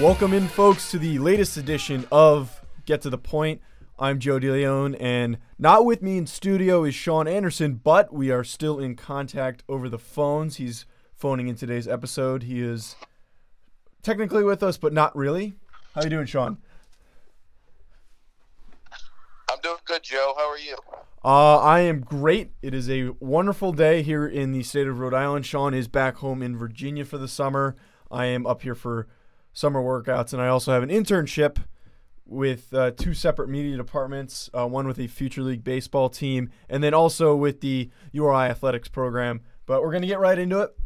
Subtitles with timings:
[0.00, 3.62] Welcome in, folks, to the latest edition of Get to the Point.
[3.98, 8.44] I'm Joe DeLeon, and not with me in studio is Sean Anderson, but we are
[8.44, 10.56] still in contact over the phones.
[10.56, 10.84] He's
[11.14, 12.42] phoning in today's episode.
[12.42, 12.94] He is
[14.02, 15.54] technically with us, but not really.
[15.94, 16.58] How you doing, Sean?
[19.50, 20.34] I'm doing good, Joe.
[20.36, 20.76] How are you?
[21.24, 22.50] Uh, I am great.
[22.60, 25.46] It is a wonderful day here in the state of Rhode Island.
[25.46, 27.76] Sean is back home in Virginia for the summer.
[28.10, 29.08] I am up here for
[29.56, 31.56] summer workouts, and I also have an internship
[32.26, 36.84] with uh, two separate media departments uh, one with a Future League baseball team, and
[36.84, 39.40] then also with the URI athletics program.
[39.64, 40.76] But we're going to get right into it.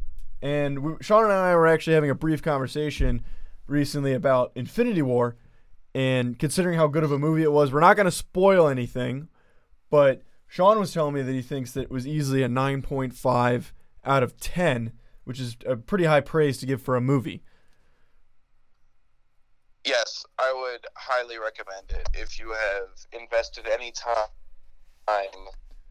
[0.41, 3.23] And we, Sean and I were actually having a brief conversation
[3.66, 5.37] recently about Infinity War.
[5.93, 9.29] And considering how good of a movie it was, we're not going to spoil anything.
[9.91, 13.73] But Sean was telling me that he thinks that it was easily a 9.5
[14.04, 14.93] out of 10,
[15.24, 17.43] which is a pretty high praise to give for a movie.
[19.84, 24.26] Yes, I would highly recommend it if you have invested any time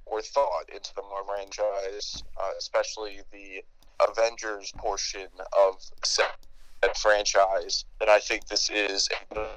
[0.05, 3.63] or thought into the Marvel franchise, uh, especially the
[4.07, 6.25] Avengers portion of said
[6.95, 7.85] franchise.
[7.99, 9.47] Then I think this is a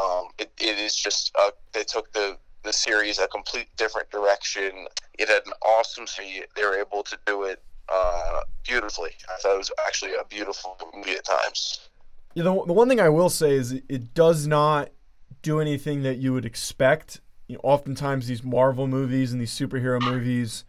[0.00, 4.86] um, it, it is just uh, they took the the series a complete different direction.
[5.18, 6.42] It had an awesome scene.
[6.54, 9.10] They were able to do it uh, beautifully.
[9.28, 11.89] I thought it was actually a beautiful movie at times.
[12.34, 14.90] The, the one thing I will say is it, it does not
[15.42, 17.20] do anything that you would expect.
[17.48, 20.64] You know, oftentimes these Marvel movies and these superhero movies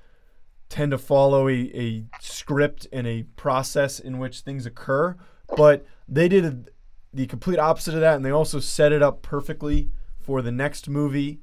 [0.69, 5.15] tend to follow a, a script and a process in which things occur,
[5.57, 6.57] but they did a,
[7.13, 10.87] the complete opposite of that, and they also set it up perfectly for the next
[10.89, 11.41] movie.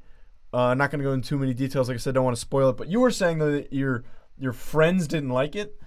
[0.52, 1.88] Uh, I'm not going to go into too many details.
[1.88, 2.76] Like I said, don't want to spoil it.
[2.78, 4.02] But you were saying that your
[4.38, 5.78] your friends didn't like it.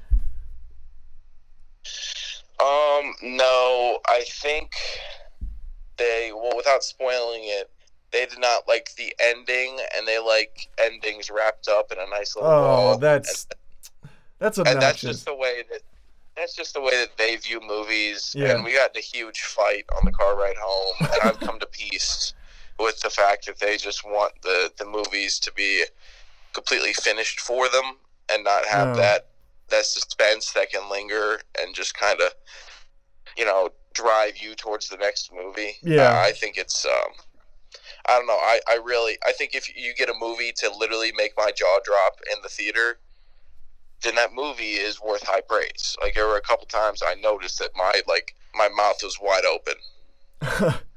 [2.61, 4.71] Um, no, I think
[5.97, 7.69] they well, without spoiling it,
[8.11, 12.35] they did not like the ending, and they like endings wrapped up in a nice
[12.35, 12.51] little.
[12.51, 13.47] Oh, that's
[14.39, 14.73] that's obnoxious.
[14.73, 15.81] and that's just the way that
[16.35, 18.33] that's just the way that they view movies.
[18.37, 18.55] Yeah.
[18.55, 21.59] And we got in a huge fight on the car ride home, and I've come
[21.59, 22.33] to peace
[22.79, 25.83] with the fact that they just want the the movies to be
[26.53, 27.97] completely finished for them
[28.31, 28.95] and not have No.
[28.95, 29.27] that
[29.71, 32.33] that suspense that can linger and just kind of
[33.37, 35.75] you know drive you towards the next movie.
[35.81, 36.09] Yeah.
[36.09, 37.13] Uh, I think it's um
[38.07, 38.33] I don't know.
[38.33, 41.79] I, I really I think if you get a movie to literally make my jaw
[41.83, 42.99] drop in the theater,
[44.03, 45.95] then that movie is worth high praise.
[46.01, 49.45] Like there were a couple times I noticed that my like my mouth was wide
[49.45, 50.79] open.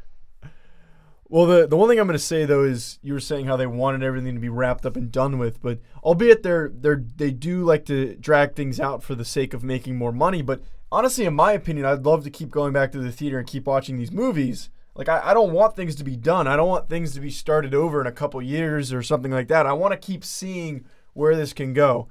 [1.29, 3.57] Well, the the one thing I'm going to say though is you were saying how
[3.57, 7.31] they wanted everything to be wrapped up and done with, but albeit they're they're they
[7.31, 10.43] do like to drag things out for the sake of making more money.
[10.43, 10.63] But
[10.93, 13.67] honestly, in my opinion, I'd love to keep going back to the theater and keep
[13.67, 14.69] watching these movies.
[14.95, 16.47] Like I, I don't want things to be done.
[16.47, 19.49] I don't want things to be started over in a couple years or something like
[19.49, 19.67] that.
[19.67, 22.09] I want to keep seeing where this can go.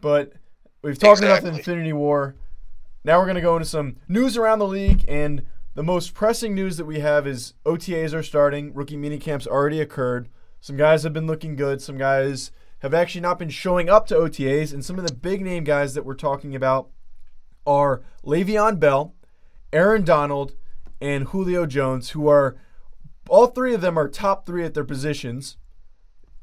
[0.00, 0.32] But
[0.82, 2.34] we've talked about the Infinity War.
[3.04, 5.42] Now we're going to go into some news around the league and
[5.78, 8.74] the most pressing news that we have is OTAs are starting.
[8.74, 10.28] Rookie minicamps already occurred.
[10.60, 11.80] Some guys have been looking good.
[11.80, 12.50] Some guys
[12.80, 14.72] have actually not been showing up to OTAs.
[14.72, 16.90] And some of the big name guys that we're talking about
[17.64, 19.14] are Le'Veon Bell,
[19.72, 20.56] Aaron Donald,
[21.00, 22.56] and Julio Jones, who are
[23.28, 25.58] all three of them are top three at their positions.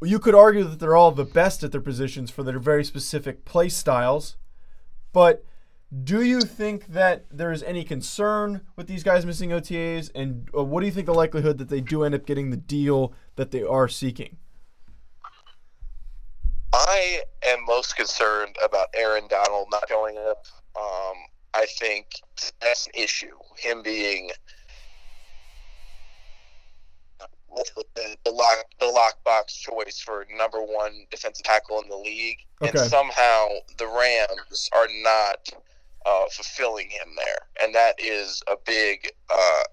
[0.02, 3.44] You could argue that they're all the best at their positions for their very specific
[3.44, 4.38] play styles.
[5.12, 5.44] But
[6.04, 10.10] do you think that there is any concern with these guys missing OTAs?
[10.16, 12.58] And uh, what do you think the likelihood that they do end up getting the
[12.58, 14.38] deal that they are seeking?
[16.74, 20.46] I am most concerned about Aaron Donald not showing up.
[20.76, 21.16] Um,
[21.54, 22.08] I think
[22.62, 23.38] that's an issue.
[23.58, 24.30] Him being
[27.56, 32.78] the, the lock the lockbox choice for number one defensive tackle in the league, and
[32.78, 33.48] somehow
[33.78, 35.54] the Rams are not
[36.06, 39.64] uh, fulfilling him there, and that is a big uh,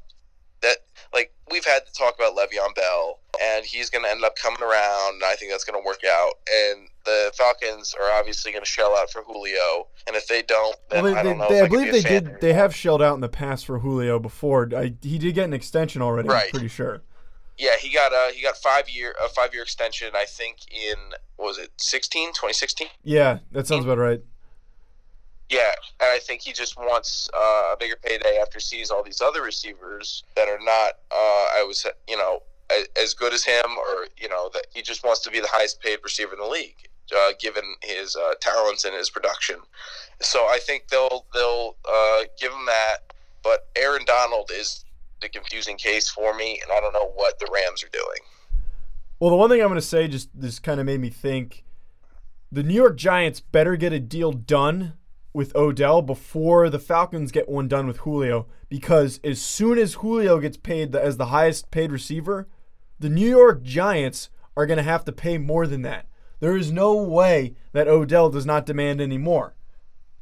[0.63, 0.77] that
[1.13, 4.63] like we've had to talk about Le'Veon Bell, and he's going to end up coming
[4.63, 5.15] around.
[5.15, 6.33] And I think that's going to work out.
[6.51, 10.77] And the Falcons are obviously going to shell out for Julio, and if they don't,
[10.91, 11.49] then Well, they, I don't know.
[11.49, 12.41] they- I believe be they did.
[12.41, 14.71] They have shelled out in the past for Julio before.
[14.75, 16.29] I, he did get an extension already.
[16.29, 16.51] I'm Right.
[16.51, 17.03] pretty sure.
[17.59, 20.09] Yeah, he got a he got five year a five year extension.
[20.15, 20.97] I think in
[21.37, 22.89] what was it 16, 2016?
[23.05, 24.21] Yeah, that sounds about right.
[25.53, 29.21] Yeah, and I think he just wants uh, a bigger payday after sees all these
[29.21, 30.95] other receivers that are not.
[31.11, 32.41] Uh, I was you know
[32.99, 35.83] as good as him, or you know that he just wants to be the highest
[35.83, 39.57] paid receiver in the league, uh, given his uh, talents and his production.
[40.23, 43.13] So I think they'll they'll uh, give him that,
[43.43, 44.87] but Aaron Donald is
[45.21, 48.21] the confusing case for me, and I don't know what the Rams are doing.
[49.21, 51.63] Well, the one thing I'm going to say just this kind of made me think
[52.51, 54.95] the New York Giants better get a deal done
[55.35, 60.39] with Odell before the Falcons get one done with Julio because as soon as Julio
[60.39, 62.49] gets paid as the highest paid receiver,
[63.01, 66.07] the New York Giants are going to have to pay more than that.
[66.41, 69.55] There is no way that Odell does not demand any more.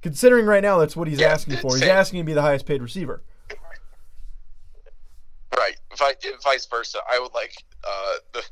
[0.03, 1.73] Considering right now that's what he's Yeah, asking for.
[1.73, 1.91] He's same.
[1.91, 3.23] asking to be the highest paid receiver.
[5.57, 5.77] Right.
[5.99, 6.99] Vi- vice versa.
[7.11, 7.53] I would like
[7.85, 8.43] uh, the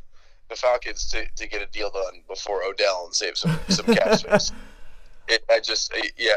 [0.50, 4.19] the Falcons to, to get a deal done before Odell and save some some cap
[4.19, 4.52] space.
[5.29, 6.33] It, I just uh, yeah.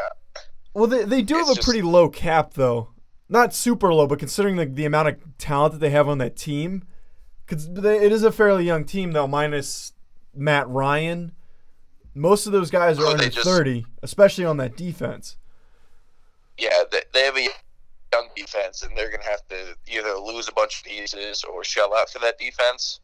[0.74, 2.90] Well, they, they do It's have a just- pretty low cap, though.
[3.30, 6.36] Not super low, but considering the, the amount of talent that they have on that
[6.36, 6.84] team,
[7.46, 9.94] because it is a fairly young team, though, minus
[10.36, 11.32] Matt Ryan.
[12.14, 15.38] Most of those guys are Oh, under just- 30, especially on that defense.
[16.58, 17.48] Yeah, they, they have a
[18.14, 21.64] young defense, and they're going to have to either lose a bunch of pieces or
[21.64, 23.00] shell out for that defense.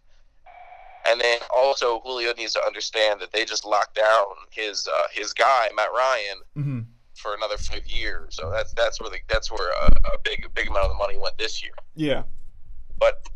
[1.09, 5.33] And then also Julio needs to understand that they just locked down his uh, his
[5.33, 6.79] guy Matt Ryan hmm
[7.15, 8.35] for another five years.
[8.35, 11.17] So that's that's where the, that's where a, a big big amount of the money
[11.17, 11.73] went this year.
[11.95, 12.23] Yeah.
[12.99, 13.27] But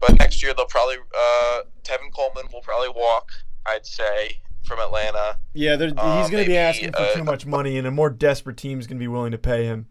[0.00, 3.30] but next year they'll probably uh, Tevin Coleman will probably walk.
[3.66, 5.36] I'd say from Atlanta.
[5.54, 7.90] Yeah, they're, Uh, he's going to be asking for uh, too much money, and a
[7.90, 9.86] more desperate team's going to be willing to pay him.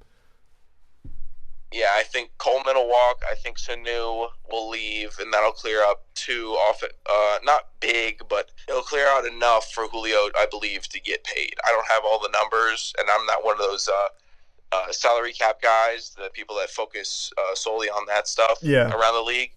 [1.71, 3.21] Yeah, I think Coleman will walk.
[3.29, 6.83] I think Sanu will leave, and that'll clear up two off.
[6.83, 11.53] Uh, not big, but it'll clear out enough for Julio, I believe, to get paid.
[11.65, 15.31] I don't have all the numbers, and I'm not one of those uh, uh, salary
[15.31, 18.89] cap guys, the people that focus uh, solely on that stuff Yeah.
[18.91, 19.51] around the league.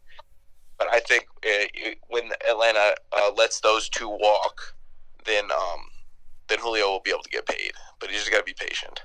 [0.79, 4.75] But I think uh, when Atlanta uh, lets those two walk,
[5.25, 5.81] then um,
[6.49, 7.73] then Julio will be able to get paid.
[7.99, 9.03] But he's just got to be patient.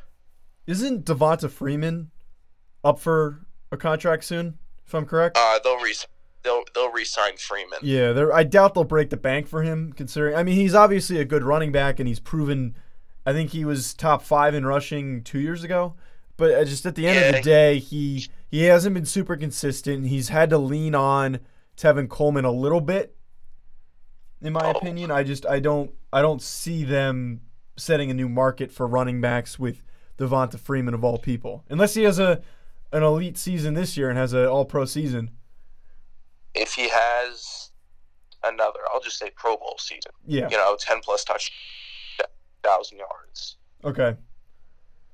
[0.68, 2.12] Isn't Devonta Freeman
[2.84, 3.42] up for
[3.72, 5.38] a contract soon, if I'm correct?
[5.40, 5.94] Uh, they'll re
[6.44, 7.80] they'll they'll re-sign Freeman.
[7.82, 9.94] Yeah, they're, I doubt they'll break the bank for him.
[9.94, 12.76] Considering, I mean, he's obviously a good running back, and he's proven.
[13.26, 15.96] I think he was top five in rushing two years ago,
[16.38, 20.08] but uh, just at the end of the day, he he hasn't been super consistent.
[20.08, 21.40] He's had to lean on
[21.78, 23.16] Tevin Coleman a little bit,
[24.42, 24.72] in my Oh.
[24.72, 25.12] opinion.
[25.12, 27.42] I just I don't I don't see them
[27.76, 29.84] setting a new market for running backs with
[30.18, 32.42] Devonta Freeman of all people, unless he has a
[32.92, 35.32] an elite season this year and has an All Pro season.
[36.56, 37.72] If he has
[38.44, 40.12] another, I'll just say Pro Bowl season.
[40.26, 40.50] Yeah.
[40.50, 41.52] You know, ten plus touch,
[42.64, 44.16] thousand yards, Okay.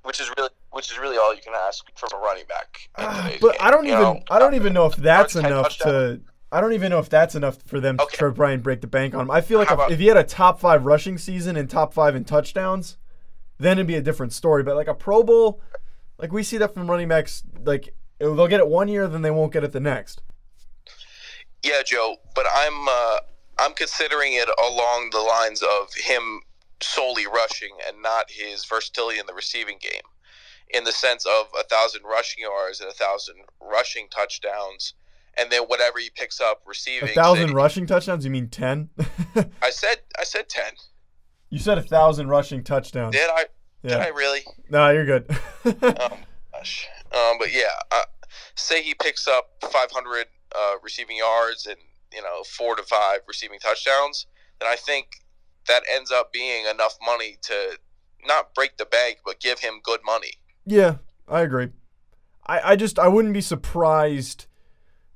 [0.04, 2.89] which is really which is really all you can ask from a running back.
[2.98, 4.21] Ah, but game, I don't you even know?
[4.30, 6.21] I don't even know if that's enough to
[6.51, 8.12] I don't even know if that's enough for them Okay.
[8.12, 9.31] to try Brian break the bank on him.
[9.31, 12.16] I feel like if, if he had a top five rushing season and top five
[12.16, 12.98] in touchdowns,
[13.57, 14.63] then it'd be a different story.
[14.63, 15.62] But like a Pro Bowl,
[16.18, 19.32] like we see that from running backs, like they'll get it one year, then they
[19.32, 20.22] won't get it the next.
[21.64, 23.18] Yeah, Joe, but I'm uh,
[23.60, 26.42] I'm considering it along the lines of him
[26.82, 30.04] solely rushing and not his versatility in the receiving game,
[30.70, 34.94] in the sense of a thousand rushing yards and a thousand rushing touchdowns,
[35.38, 37.10] and then whatever he picks up receiving.
[37.10, 38.26] A thousand say- rushing touchdowns?
[38.26, 38.90] You mean ten?
[39.62, 40.74] I said I said ten.
[41.50, 43.16] you said a thousand rushing touchdowns.
[43.16, 43.45] Did I?
[43.89, 44.42] Did I really?
[44.69, 45.30] No, you're good.
[45.65, 45.75] Um,
[46.54, 46.87] gosh.
[47.13, 48.01] Um, but yeah, uh,
[48.56, 51.77] say he picks up 500 uh, receiving yards and
[52.13, 54.27] you know four to five receiving touchdowns,
[54.59, 55.21] then I think
[55.68, 57.77] that ends up being enough money to
[58.25, 60.33] not break the bank, but give him good money.
[60.65, 60.95] Yeah,
[61.27, 61.69] I agree.
[62.47, 64.47] I, I just I wouldn't be surprised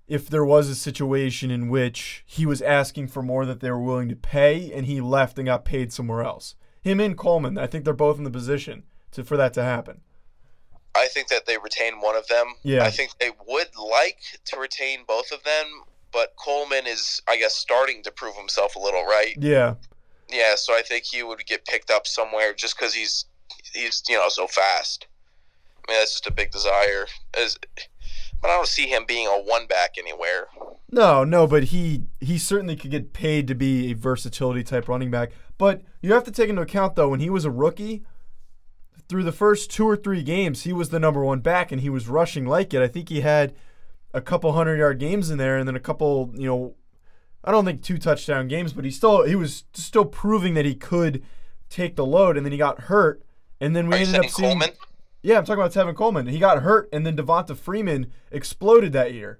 [0.08, 3.80] if there was a situation in which he was asking for more that they were
[3.80, 6.56] willing to pay and he left and got paid somewhere else.
[6.90, 10.02] Him and Coleman, I think they're both in the position to for that to happen.
[10.96, 12.48] I think that they retain one of them.
[12.64, 12.84] Yeah.
[12.84, 17.56] I think they would like to retain both of them, but Coleman is, I guess,
[17.56, 19.36] starting to prove himself a little, right?
[19.38, 19.76] Yeah.
[20.32, 23.26] Yeah, so I think he would get picked up somewhere just because he's
[23.74, 25.08] he's you know so fast.
[25.88, 27.06] I mean, that's just a big desire.
[27.34, 27.58] As,
[28.42, 30.48] but I don't see him being a one back anywhere.
[30.92, 35.10] No, no, but he he certainly could get paid to be a versatility type running
[35.10, 35.32] back.
[35.58, 38.04] But you have to take into account though, when he was a rookie,
[39.08, 41.90] through the first two or three games, he was the number one back and he
[41.90, 42.82] was rushing like it.
[42.82, 43.56] I think he had
[44.14, 46.76] a couple hundred yard games in there and then a couple, you know,
[47.44, 50.76] I don't think two touchdown games, but he still he was still proving that he
[50.76, 51.24] could
[51.70, 53.24] take the load and then he got hurt
[53.60, 54.70] and then we Are ended up seeing Coleman?
[55.22, 56.28] Yeah, I'm talking about Tevin Coleman.
[56.28, 59.40] He got hurt and then Devonta Freeman exploded that year.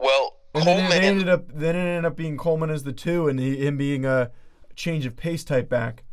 [0.00, 1.04] Well, And then Coleman.
[1.04, 3.76] it ended up then it ended up being Coleman as the two, and he, him
[3.76, 4.30] being a
[4.78, 6.04] change of pace type back.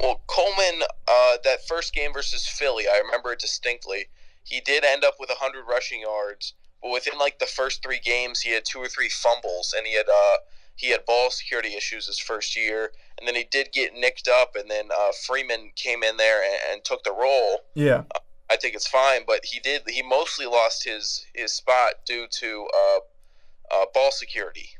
[0.00, 4.06] Well, Coleman, uh, that first game versus Philly, I remember it distinctly.
[4.42, 8.40] he did end up with 100 rushing yards, but within like the first three games,
[8.40, 10.36] he had two or three fumbles, and he had uh,
[10.76, 14.56] he had ball security issues his first year, and then he did get nicked up,
[14.56, 17.60] and then uh, Freeman came in there and, and took the role.
[17.74, 18.02] Yeah.
[18.50, 19.82] I think it's fine, but he did.
[19.88, 22.98] He mostly lost his his spot due to uh,
[23.74, 24.70] uh, ball security.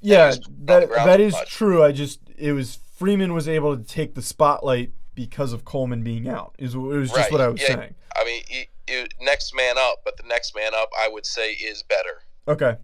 [0.00, 0.34] Yeah,
[0.64, 1.50] that that is much.
[1.50, 1.82] true.
[1.82, 6.28] I just it was Freeman was able to take the spotlight because of Coleman being
[6.28, 6.54] out.
[6.58, 7.66] Is it was just Right, what I was yeah.
[7.76, 7.94] saying.
[8.14, 11.52] I mean, he, he- next man up, but the next man up, I would say,
[11.52, 12.22] is better.
[12.46, 12.76] Okay,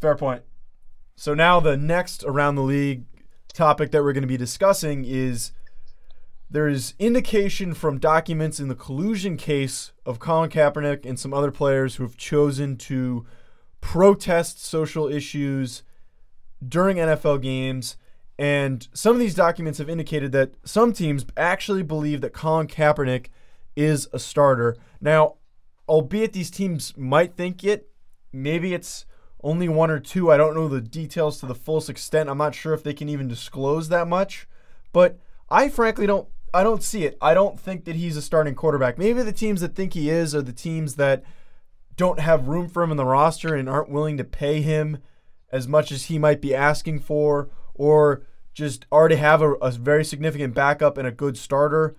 [0.00, 0.42] fair point.
[1.16, 3.04] So now the next around the league
[3.52, 5.52] topic that we're going to be discussing is
[6.50, 11.96] there's indication from documents in the collusion case of Colin Kaepernick and some other players
[11.96, 13.24] who have chosen to
[13.80, 15.83] protest social issues
[16.68, 17.96] during NFL games.
[18.38, 23.26] And some of these documents have indicated that some teams actually believe that Colin Kaepernick
[23.76, 24.76] is a starter.
[25.00, 25.36] Now,
[25.88, 27.90] albeit these teams might think it,
[28.32, 29.06] maybe it's
[29.42, 30.32] only one or two.
[30.32, 32.28] I don't know the details to the fullest extent.
[32.28, 34.48] I'm not sure if they can even disclose that much.
[34.92, 35.18] But
[35.50, 37.18] I frankly don't I don't see it.
[37.20, 38.96] I don't think that he's a starting quarterback.
[38.96, 41.24] Maybe the teams that think he is are the teams that
[41.96, 44.98] don't have room for him in the roster and aren't willing to pay him
[45.54, 50.04] as much as he might be asking for, or just already have a, a very
[50.04, 51.94] significant backup and a good starter.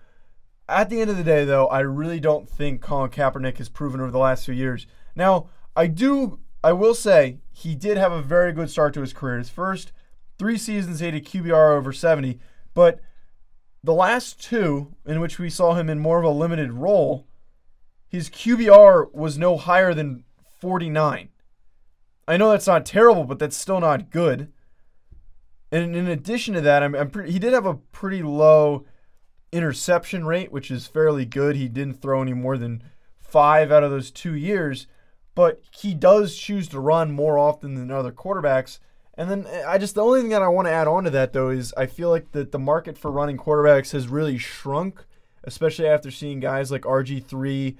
[0.67, 4.01] At the end of the day, though, I really don't think Colin Kaepernick has proven
[4.01, 4.87] over the last few years.
[5.15, 9.13] Now, I do, I will say, he did have a very good start to his
[9.13, 9.37] career.
[9.37, 9.93] His first
[10.37, 12.37] three seasons, he had a QBR over 70,
[12.73, 12.99] but
[13.81, 17.25] the last two, in which we saw him in more of a limited role,
[18.09, 20.25] his QBR was no higher than
[20.59, 21.29] 49.
[22.27, 24.51] I know that's not terrible, but that's still not good.
[25.71, 28.85] And in addition to that, I'm, I'm he did have a pretty low
[29.51, 31.55] interception rate, which is fairly good.
[31.55, 32.83] He didn't throw any more than
[33.19, 34.87] five out of those two years,
[35.33, 38.79] but he does choose to run more often than other quarterbacks.
[39.17, 41.09] And then eh, I just the only thing that I want to add on to
[41.11, 45.03] that though is I feel like that the market for running quarterbacks has really shrunk,
[45.43, 47.75] especially after seeing guys like RG3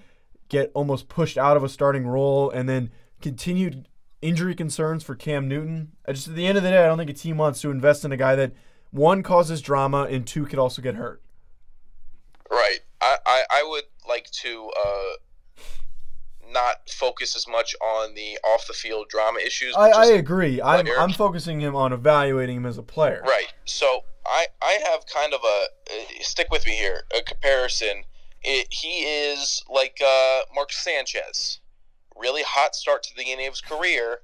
[0.49, 2.89] get almost pushed out of a starting role and then
[3.21, 3.87] continued
[4.21, 5.93] injury concerns for Cam Newton.
[6.07, 7.71] I just at the end of the day, I don't think a team wants to
[7.71, 8.53] invest in a guy that
[8.91, 11.21] one causes drama and two could also get hurt.
[12.49, 12.79] Right.
[13.01, 15.61] I, I, I would like to uh,
[16.51, 19.75] not focus as much on the off the field drama issues.
[19.77, 20.61] I, I agree.
[20.61, 20.87] I'm.
[20.97, 23.21] I'm focusing him on evaluating him as a player.
[23.25, 23.53] Right.
[23.65, 28.03] So I I have kind of a uh, stick with me here a comparison.
[28.43, 31.59] It, he is like uh, Mark Sanchez,
[32.19, 34.19] really hot start to the beginning of his career,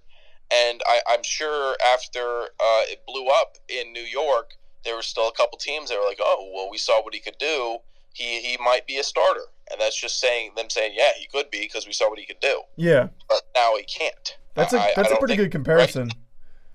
[0.52, 4.52] and I, I'm sure after uh, it blew up in New York,
[4.84, 7.20] there were still a couple teams that were like, oh well, we saw what he
[7.20, 7.78] could do.
[8.14, 11.50] He he might be a starter, and that's just saying them saying yeah he could
[11.50, 14.38] be because we saw what he could do, Yeah, but now he can't.
[14.56, 16.12] that's a I- I that's a pretty think- good comparison.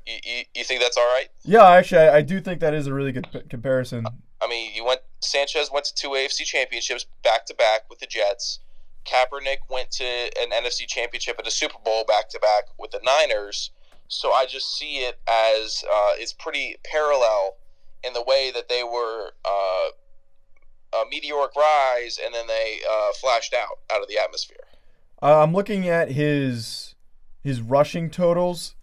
[0.06, 1.26] You, you, you think that's all right?
[1.44, 4.06] Yeah, actually, I, I do think that is a really good p- comparison.
[4.40, 8.06] I mean, you went Sanchez went to two AFC championships back to back with the
[8.06, 8.60] Jets.
[9.06, 13.00] Kaepernick went to an NFC championship and a Super Bowl back to back with the
[13.04, 13.70] Niners.
[14.08, 17.56] So I just see it as uh, it's pretty parallel
[18.04, 19.88] in the way that they were uh,
[20.96, 24.64] a meteoric rise and then they uh, flashed out out of the atmosphere.
[25.22, 26.94] Uh, I'm looking at his
[27.42, 28.74] his rushing totals.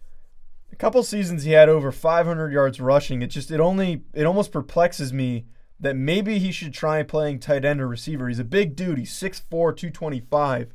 [0.72, 3.22] A couple seasons he had over 500 yards rushing.
[3.22, 5.46] It just it only it almost perplexes me
[5.84, 8.28] that maybe he should try playing tight end or receiver.
[8.28, 8.98] He's a big dude.
[8.98, 10.72] He's 6'4", 225.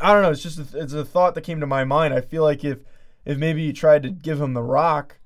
[0.00, 0.30] I don't know.
[0.30, 2.12] It's just a, it's a thought that came to my mind.
[2.12, 2.80] I feel like if
[3.24, 5.18] if maybe you tried to give him the rock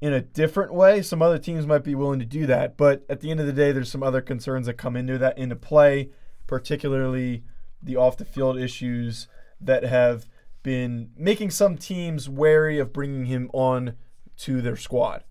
[0.00, 2.76] in a different way, some other teams might be willing to do that.
[2.76, 5.38] But at the end of the day, there's some other concerns that come into that
[5.38, 6.10] into play,
[6.46, 7.44] particularly
[7.82, 9.28] the off the field issues
[9.60, 10.26] that have
[10.62, 13.94] been making some teams wary of bringing him on
[14.38, 15.24] to their squad.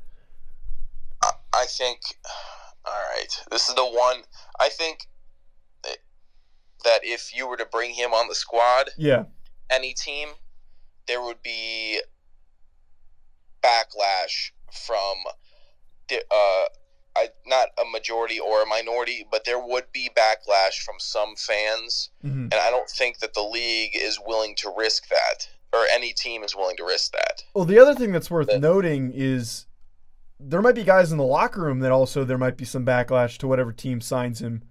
[1.22, 2.00] I, I think,
[2.88, 4.22] all right, this is the one.
[4.60, 5.08] I think
[5.84, 5.98] that,
[6.84, 9.24] that if you were to bring him on the squad, Yeah,
[9.70, 10.30] any team,
[11.08, 12.02] there would be
[13.64, 15.16] backlash from,
[16.10, 16.66] the- uh,
[17.18, 22.10] I, not a majority or a minority, but there would be backlash from some fans,
[22.22, 26.14] hmm and I don't think that the league is willing to risk that, or any
[26.14, 27.44] team is willing to risk that.
[27.54, 28.58] Well, the other thing that's worth Yeah.
[28.58, 29.66] noting is
[30.40, 33.38] there might be guys in the locker room that also there might be some backlash
[33.38, 34.64] to whatever team signs him.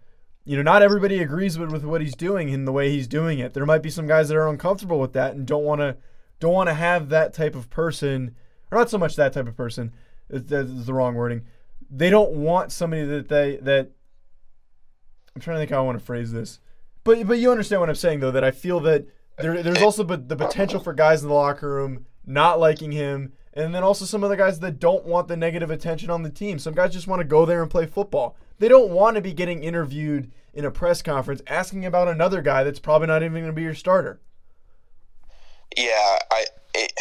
[0.44, 3.38] You know, not everybody agrees with, with what he's doing and the way he's doing
[3.38, 3.54] it.
[3.54, 5.96] There might be some guys that are uncomfortable with that and don't want to
[6.40, 8.34] don't want to have that type of person,
[8.70, 9.92] or not so much that type of person.
[10.28, 11.42] That is the wrong wording.
[11.90, 13.90] They don't want somebody that they that.
[15.34, 16.60] I'm trying to think how I want to phrase this.
[17.04, 19.06] But but you understand what I'm saying though that I feel that
[19.38, 22.60] there, there's uh, uh, also but the potential for guys in the locker room not
[22.60, 26.22] liking him, and then also some other guys that don't want the negative attention on
[26.22, 26.58] the team.
[26.58, 28.36] Some guys just want to go there and play football.
[28.58, 32.64] They don't want to be getting interviewed in a press conference asking about another guy
[32.64, 34.20] that's probably not even going to be your starter.
[35.76, 36.44] Yeah, I,
[36.74, 36.92] it,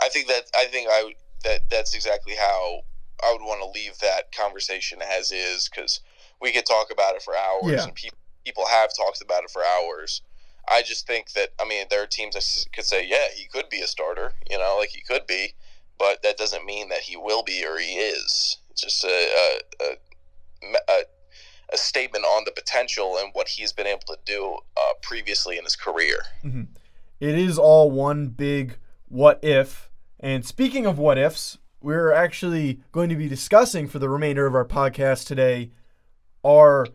[0.00, 1.14] I think that I think I
[1.44, 2.80] that that's exactly how
[3.22, 6.00] I would want to leave that conversation as is because
[6.40, 7.84] we could talk about it for hours, Yeah.
[7.84, 10.20] and people people have talked about it for hours.
[10.68, 13.68] I just think that I mean there are teams that could say, yeah, he could
[13.68, 15.54] be a starter, you know, like he could be,
[15.98, 18.58] but that doesn't mean that he will be or he is.
[18.70, 21.02] It's just a a, a,
[21.72, 25.64] a, statement on the potential and what he's been able to do uh, previously in
[25.64, 26.18] his career.
[27.20, 28.76] It is all one big
[29.08, 29.90] what if.
[30.20, 34.54] And speaking of what ifs, we're actually going to be discussing for the remainder of
[34.54, 35.70] our podcast today
[36.44, 36.86] are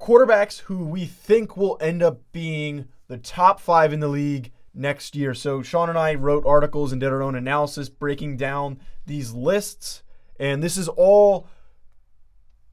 [0.00, 5.14] quarterbacks who we think will end up being the top five in the league next
[5.14, 5.34] year.
[5.34, 10.02] So Sean and I wrote articles and did our own analysis breaking down these lists.
[10.38, 11.46] And this is all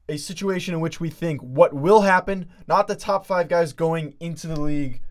[0.08, 4.14] a situation in which we think what will happen, not the top five guys going
[4.20, 5.02] into the league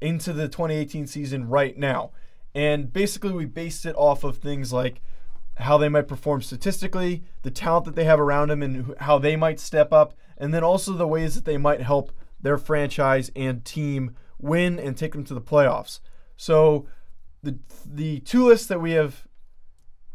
[0.00, 2.10] into the 2018 season right now.
[2.54, 5.00] And basically, we based it off of things like
[5.58, 9.36] how they might perform statistically, the talent that they have around them, and how they
[9.36, 13.64] might step up, and then also the ways that they might help their franchise and
[13.64, 16.00] team win and take them to the playoffs.
[16.36, 16.86] So,
[17.42, 19.28] the the two lists that we have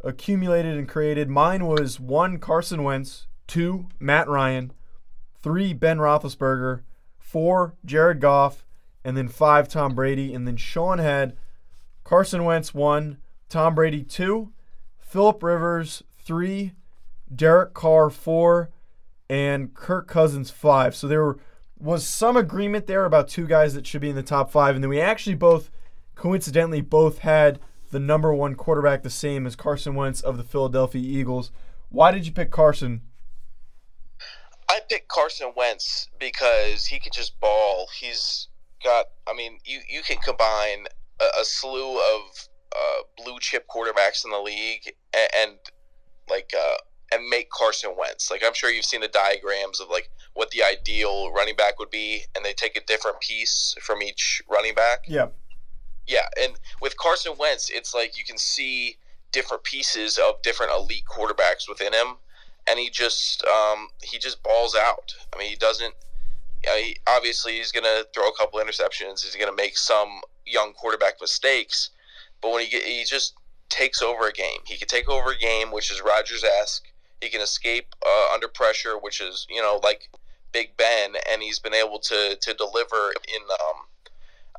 [0.03, 4.73] accumulated and created, mine was one Carson Wentz, two Matt Ryan,
[5.41, 6.81] three Ben Roethlisberger,
[7.19, 8.65] four Jared Goff,
[9.03, 10.33] and then five Tom Brady.
[10.33, 11.37] And then Sean had
[12.03, 13.17] Carson Wentz one,
[13.49, 14.51] Tom Brady two,
[14.99, 16.73] Philip Rivers three,
[17.33, 18.71] Derek Carr four,
[19.29, 20.95] and Kirk Cousins five.
[20.95, 21.35] So there
[21.77, 24.83] was some agreement there about two guys that should be in the top five, and
[24.83, 25.71] then we actually both,
[26.15, 27.59] coincidentally, both had
[27.91, 31.51] the number one quarterback the same as Carson Wentz of the Philadelphia Eagles.
[31.89, 33.01] Why did you pick Carson?
[34.67, 37.87] I picked Carson Wentz because he could just ball.
[37.97, 38.47] He's
[38.83, 39.05] got.
[39.27, 40.87] I mean, you you can combine
[41.21, 45.57] a, a slew of uh, blue chip quarterbacks in the league and, and
[46.29, 46.77] like uh,
[47.11, 48.31] and make Carson Wentz.
[48.31, 51.89] Like I'm sure you've seen the diagrams of like what the ideal running back would
[51.89, 54.99] be, and they take a different piece from each running back.
[55.07, 55.27] Yeah.
[56.07, 58.97] Yeah, and with Carson Wentz, it's like you can see
[59.31, 62.17] different pieces of different elite quarterbacks within him,
[62.67, 65.15] and he just um, he just balls out.
[65.33, 65.93] I mean, he doesn't.
[66.63, 69.23] You know, he, obviously, he's going to throw a couple interceptions.
[69.23, 71.89] He's going to make some young quarterback mistakes,
[72.41, 73.33] but when he get, he just
[73.69, 74.59] takes over a game.
[74.65, 76.85] He can take over a game, which is Rodgers esque.
[77.25, 80.09] He can escape uh, under pressure, which is you know like
[80.51, 83.41] Big Ben, and he's been able to to deliver in.
[83.43, 83.77] Um,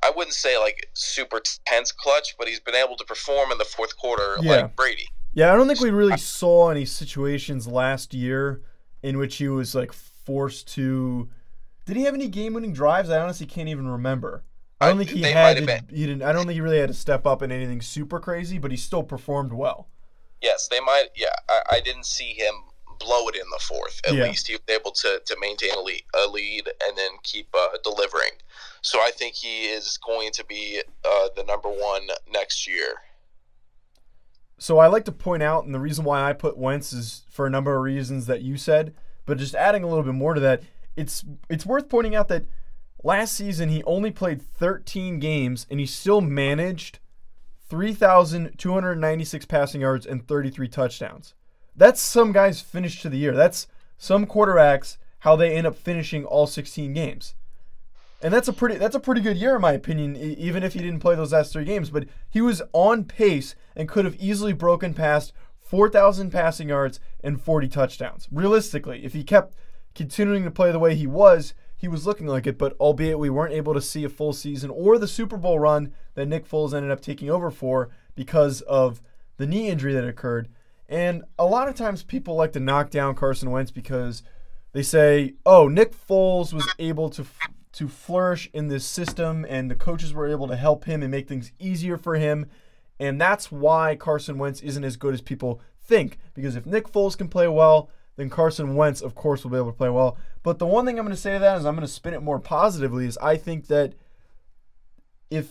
[0.02, 3.64] I wouldn't say like super tense clutch, but he's been able to perform in the
[3.64, 4.50] fourth quarter Yeah.
[4.62, 5.08] like Brady.
[5.32, 8.62] Yeah, I don't think we really saw any situations last year
[9.02, 11.28] in which he was like forced to.
[11.84, 13.10] Did he have any game-winning drives?
[13.10, 14.42] I honestly can't even remember.
[14.80, 15.56] I don't I- think he had.
[15.58, 16.22] To, he didn't.
[16.22, 18.76] I don't think he really had to step up in anything super crazy, but he
[18.76, 19.88] still performed well.
[20.42, 21.08] Yes, they might.
[21.16, 22.54] Yeah, I, I didn't see him
[22.98, 24.00] blow it in the fourth.
[24.06, 24.24] At Yeah.
[24.24, 27.76] least he was able to, to maintain a lead, a lead and then keep uh,
[27.84, 28.30] delivering.
[28.82, 32.94] So I think he is going to be uh, the number one next year.
[34.58, 37.46] So I like to point out, and the reason why I put Wentz is for
[37.46, 38.94] a number of reasons that you said,
[39.26, 40.62] but just adding a little bit more to that,
[40.96, 42.46] it's it's worth pointing out that
[43.04, 47.00] last season he only played 13 games and he still managed
[47.68, 51.34] 3,296 passing yards and 33 touchdowns.
[51.74, 53.32] That's some guys' finish to the year.
[53.32, 53.66] That's
[53.98, 57.34] some quarterbacks how they end up finishing all 16 games.
[58.22, 60.78] And that's a pretty that's a pretty good year in my opinion, even if he
[60.78, 61.90] didn't play those last three games.
[61.90, 67.40] But he was on pace and could have easily broken past 4,000 passing yards and
[67.40, 68.28] 40 touchdowns.
[68.30, 69.54] Realistically, if he kept
[69.94, 72.58] continuing to play the way he was, he was looking like it.
[72.58, 75.92] But albeit we weren't able to see a full season or the Super Bowl run
[76.14, 79.02] that Nick Foles ended up taking over for because of
[79.36, 80.48] the knee injury that occurred.
[80.88, 84.22] And a lot of times people like to knock down Carson Wentz because
[84.72, 87.38] they say, "Oh, Nick Foles was able to f-
[87.72, 91.28] to flourish in this system, and the coaches were able to help him and make
[91.28, 92.46] things easier for him,
[92.98, 96.18] and that's why Carson Wentz isn't as good as people think.
[96.34, 99.72] Because if Nick Foles can play well, then Carson Wentz, of course, will be able
[99.72, 100.16] to play well.
[100.42, 102.14] But the one thing I'm going to say to that is I'm going to spin
[102.14, 103.06] it more positively.
[103.06, 103.94] Is I think that
[105.30, 105.48] if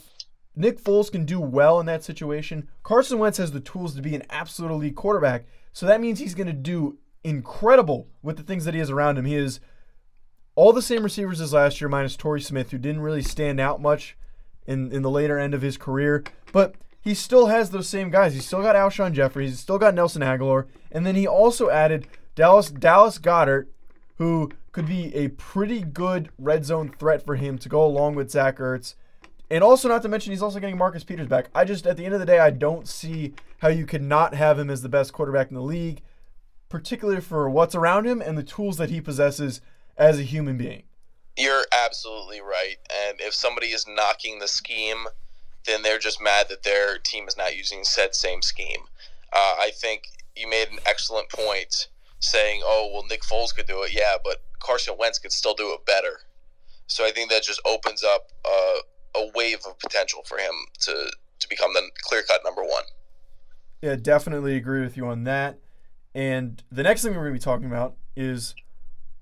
[0.56, 4.16] Nick Foles can do well in that situation, Carson Wentz has the tools to be
[4.16, 5.46] an absolute elite quarterback.
[5.74, 9.18] So that means he's going to do incredible with the things that he has around
[9.18, 9.26] him.
[9.26, 9.60] He is
[10.56, 13.82] all the same receivers as last year, minus Torrey Smith, who didn't really stand out
[13.82, 14.18] much
[14.66, 16.24] in, in the later end of his career.
[16.54, 18.34] But he still has those same guys.
[18.34, 19.48] He's still got Alshon Jeffery.
[19.48, 20.68] He's still got Nelson Agholor.
[20.92, 23.68] And then he also added Dallas Dallas Goedert,
[24.18, 28.30] who could be a pretty good red zone threat for him to go along with
[28.30, 28.96] Zach Ertz.
[29.50, 31.50] And also, not to mention, he's also getting Marcus Peters back.
[31.54, 34.34] I just, at the end of the day, I don't see how you could not
[34.34, 36.02] have him as the best quarterback in the league,
[36.68, 39.62] particularly for what's around him and the tools that he possesses
[39.98, 40.84] as a human being.
[41.38, 42.78] You're absolutely right.
[43.08, 45.06] And if somebody is knocking the scheme,
[45.66, 48.82] then they're just mad that their team is not using said same scheme.
[49.32, 50.04] Uh, I think
[50.36, 51.88] you made an excellent point
[52.20, 53.94] saying, oh, well, Nick Foles could do it.
[53.94, 56.20] Yeah, but Carson Wentz could still do it better.
[56.88, 60.92] So I think that just opens up a, a wave of potential for him to,
[61.40, 62.84] to become the clear cut number one.
[63.82, 65.60] Yeah, definitely agree with you on that.
[66.14, 68.56] And the next thing we're going to be talking about is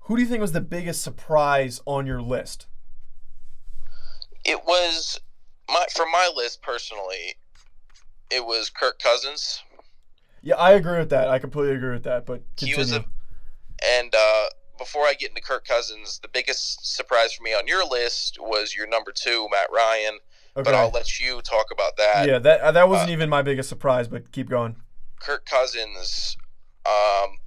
[0.00, 2.66] who do you think was the biggest surprise on your list?
[4.44, 5.20] It was
[5.68, 7.36] my for my list personally.
[8.30, 9.62] It was Kirk Cousins.
[10.44, 11.28] Yeah, I agree with that.
[11.28, 12.26] I completely agree with that.
[12.26, 12.74] But continue.
[12.74, 13.04] He was a,
[13.82, 14.46] and uh,
[14.78, 18.74] before I get into Kirk Cousins, the biggest surprise for me on your list was
[18.76, 20.18] your number two, Matt Ryan.
[20.56, 20.70] Okay.
[20.70, 22.28] But I'll let you talk about that.
[22.28, 24.06] Yeah, that uh, that wasn't uh, even my biggest surprise.
[24.06, 24.76] But keep going.
[25.18, 26.36] Kirk Cousins.
[26.86, 27.38] Um,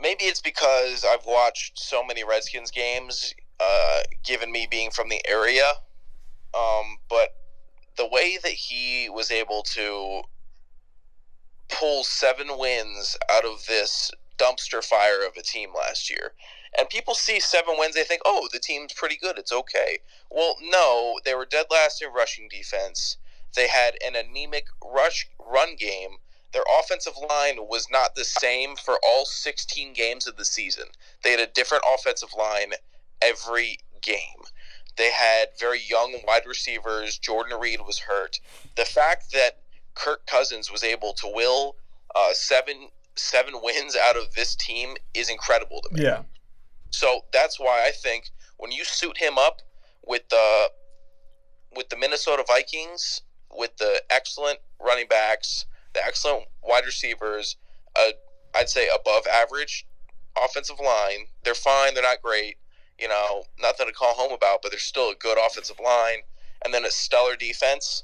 [0.00, 5.22] maybe it's because I've watched so many Redskins games, uh, given me being from the
[5.28, 5.70] area.
[6.58, 7.28] Um, but
[7.96, 10.22] the way that he was able to
[11.68, 16.32] pull seven wins out of this dumpster fire of a team last year.
[16.78, 19.38] And people see seven wins, they think, oh, the team's pretty good.
[19.38, 19.98] It's okay.
[20.30, 23.16] Well, no, they were dead last in rushing defense.
[23.56, 26.18] They had an anemic rush run game
[26.52, 30.86] their offensive line was not the same for all 16 games of the season.
[31.22, 32.72] They had a different offensive line
[33.20, 34.42] every game.
[34.96, 37.18] They had very young wide receivers.
[37.18, 38.40] Jordan Reed was hurt.
[38.76, 39.58] The fact that
[39.98, 41.76] Kirk Cousins was able to will
[42.14, 46.04] uh, seven seven wins out of this team is incredible to me.
[46.04, 46.22] Yeah.
[46.90, 49.60] So that's why I think when you suit him up
[50.06, 50.70] with the
[51.74, 57.56] with the Minnesota Vikings, with the excellent running backs, the excellent wide receivers,
[57.96, 58.12] uh,
[58.54, 59.86] I'd say above average
[60.42, 61.26] offensive line.
[61.44, 61.94] They're fine.
[61.94, 62.56] They're not great.
[62.98, 66.18] You know, nothing to call home about, but they're still a good offensive line.
[66.64, 68.02] And then a stellar defense.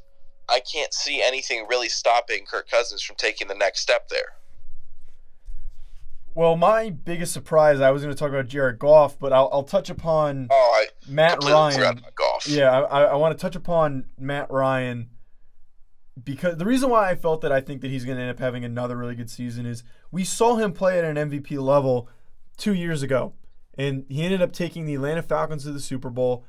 [0.49, 4.37] I can't see anything really stopping Kirk Cousins from taking the next step there.
[6.35, 9.63] Well, my biggest surprise, I was going to talk about Jared Goff, but I'll, I'll
[9.63, 12.03] touch upon oh, Matt Ryan.
[12.47, 15.11] Yeah, I, I want to touch upon Matt Ryan
[16.23, 18.39] because the reason why I felt that I think that he's going to end up
[18.39, 22.09] having another really good season is we saw him play at an MVP level
[22.57, 23.33] two years ago,
[23.77, 26.45] and he ended up taking the Atlanta Falcons to the Super Bowl.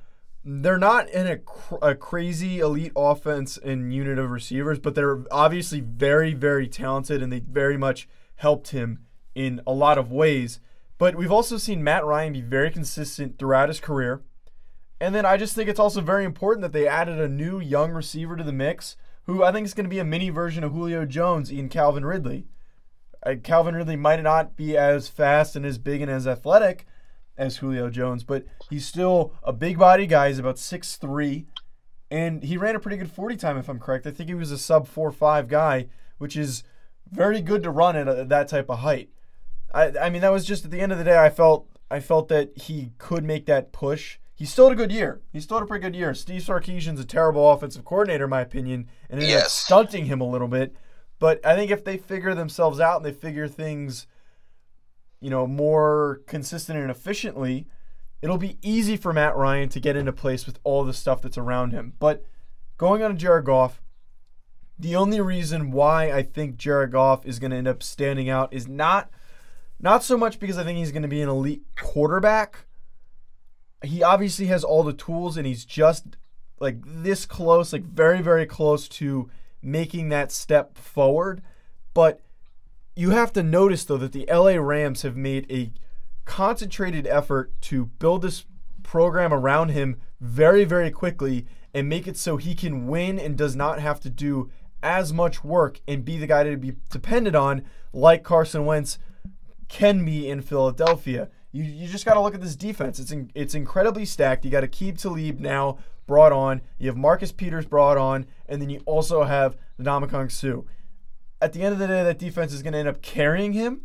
[0.48, 5.24] They're not in a, cr- a crazy elite offense and unit of receivers, but they're
[5.32, 9.00] obviously very, very talented, and they very much helped him
[9.34, 10.60] in a lot of ways.
[11.00, 14.22] But we've also seen Matt Ryan be very consistent throughout his career.
[15.02, 17.92] And then I just think it's also very important that they added a new young
[17.92, 20.72] receiver to the mix who I think is going to be a mini version of
[20.72, 22.46] Julio Jones in Calvin Ridley.
[23.26, 26.86] Uh, Calvin Ridley might not be as fast and as big and as athletic
[27.38, 30.30] as Julio Jones, but he's still a big body guy.
[30.30, 31.46] He's about 6'3",
[32.10, 34.08] and he ran a pretty good 40 time, if I'm correct.
[34.08, 36.64] I think he was a sub 4'5 guy, which is
[37.12, 39.10] very good to run at a, that type of height.
[39.74, 42.00] I, I mean, that was just at the end of the day, I felt I
[42.00, 45.22] felt that he could make that push He's still had a good year.
[45.32, 46.14] He's still had a pretty good year.
[46.14, 49.46] Steve Sarkisian's a terrible offensive coordinator, in my opinion, and ended yes.
[49.46, 50.76] up stunting him a little bit.
[51.20, 54.08] But I think if they figure themselves out and they figure things,
[55.20, 57.68] you know, more consistent and efficiently,
[58.22, 61.38] it'll be easy for Matt Ryan to get into place with all the stuff that's
[61.38, 61.94] around him.
[62.00, 62.26] But
[62.78, 63.82] going on to Jared Goff,
[64.78, 68.54] the only reason why I think Jared Goff is going to end up standing out
[68.54, 69.10] is not
[69.80, 72.66] not so much because I think he's going to be an elite quarterback
[73.86, 76.18] he obviously has all the tools and he's just
[76.60, 79.30] like this close, like very, very close to
[79.62, 81.42] making that step forward.
[81.94, 82.22] But
[82.96, 85.72] you have to notice, though, that the LA Rams have made a
[86.26, 88.46] concentrated effort to build this
[88.84, 93.56] program around him very, very quickly and make it so he can win and does
[93.56, 94.50] not have to do
[94.82, 98.98] as much work and be the guy to be dependent on, like Carson Wentz
[99.68, 101.30] can be in Philadelphia.
[101.52, 103.00] You, you just got to look at this defense.
[103.00, 104.46] It's in, it's incredibly stacked.
[104.46, 106.62] You got Aqib Talib now brought on.
[106.78, 110.62] You have Marcus Peters brought on, and then you also have Ndamukong Suh.
[111.46, 113.82] At the end of the day, that defense is going to end up carrying him,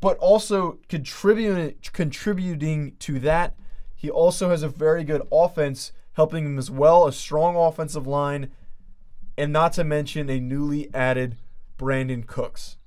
[0.00, 3.54] but also contributing contributing to that,
[3.94, 8.50] he also has a very good offense helping him as well, a strong offensive line,
[9.36, 11.36] and not to mention a newly added
[11.78, 12.78] Brandin Cooks.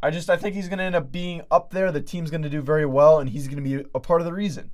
[0.00, 1.90] I just I think he's going to end up being up there.
[1.90, 4.26] The team's going to do very well, and he's going to be a part of
[4.26, 4.70] the reason.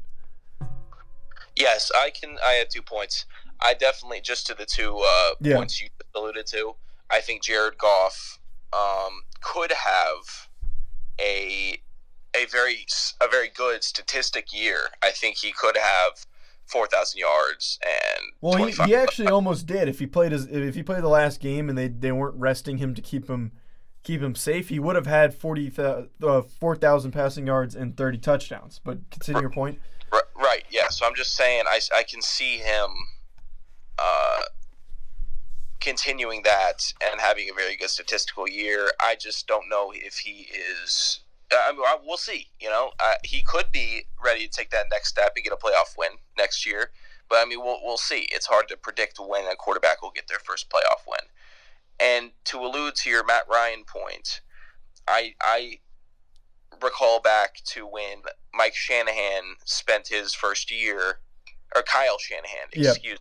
[1.57, 2.37] Yes, I can.
[2.47, 3.25] I had two points.
[3.59, 5.57] I definitely just to the two uh, Yeah.
[5.57, 6.75] points you alluded to.
[7.11, 8.39] I think Jared Goff
[8.73, 10.49] um, could have
[11.21, 11.79] a
[12.35, 12.87] a very
[13.21, 14.89] a very good statistic year.
[15.03, 16.27] I think he could have
[16.67, 19.89] four thousand yards and Well, he, he actually almost did.
[19.89, 22.79] If he played his, if he played the last game and they, they weren't resting
[22.79, 23.53] him to keep him
[24.03, 28.19] keep him safe, he would have had 40 thou- uh, 4,000 passing yards and 30
[28.19, 28.81] touchdowns.
[28.83, 29.79] But continue your point.
[30.13, 30.89] Right, right, yeah.
[30.89, 32.89] So I'm just saying, I, I can see him
[33.99, 34.41] uh,
[35.83, 38.93] continuing that and having a very good statistical year.
[39.01, 41.21] I just don't know if he is.
[41.53, 42.51] I mean, I- we'll see.
[42.61, 45.57] You know, uh, he could be ready to take that next step and get a
[45.57, 46.93] playoff win next year.
[47.29, 48.29] But I mean, we'll we'll see.
[48.33, 51.29] It's hard to predict when a quarterback will get their first playoff win.
[52.01, 54.41] And to allude to your Matt Ryan point,
[55.07, 55.81] I I
[56.81, 58.23] recall back to when
[58.55, 61.21] Mike Shanahan spent his first year,
[61.75, 63.19] or Kyle Shanahan, excuse Yep.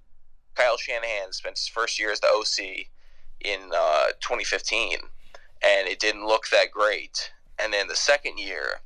[0.55, 2.87] Kyle Shanahan spent his first year as the OC
[3.41, 4.97] in uh, 2015,
[5.63, 7.31] and it didn't look that great.
[7.57, 8.81] And then the second year,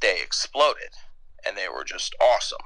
[0.00, 0.90] they exploded,
[1.46, 2.60] and they were just awesome.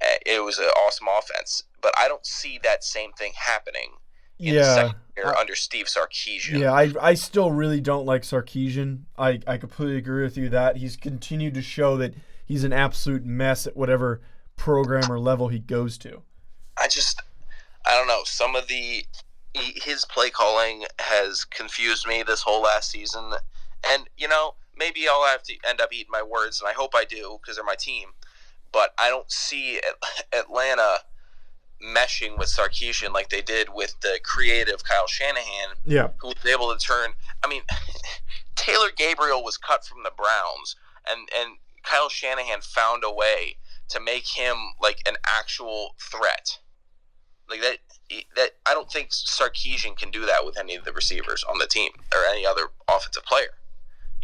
[0.00, 3.92] Uh, It was an awesome offense, but I don't see that same thing happening
[4.38, 4.74] in the Yeah.
[4.74, 6.58] second year I- under Steve Sarkisian.
[6.60, 9.04] Yeah, I, I still really don't like Sarkisian.
[9.18, 13.24] I, I completely agree with you that he's continued to show that he's an absolute
[13.24, 14.20] mess at whatever
[14.56, 16.22] program or level he goes to.
[16.78, 17.22] I just,
[17.86, 18.22] I don't know.
[18.24, 19.04] Some of the
[19.54, 23.32] his play calling has confused me this whole last season,
[23.88, 26.90] and you know maybe I'll have to end up eating my words, and I hope
[26.94, 28.08] I do because they're my team.
[28.72, 29.80] But I don't see
[30.32, 30.98] Atlanta
[31.82, 36.08] meshing with Sarkisian like they did with the creative Kyle Shanahan, Yeah.
[36.18, 37.10] who was able to turn.
[37.44, 37.62] I mean,
[38.56, 40.76] Taylor Gabriel was cut from the Browns,
[41.08, 43.56] and and Kyle Shanahan found a way
[43.88, 46.58] to make him like an actual threat.
[47.48, 47.78] Like that,
[48.36, 51.66] that I don't think Sarkisian can do that with any of the receivers on the
[51.66, 53.54] team or any other offensive player.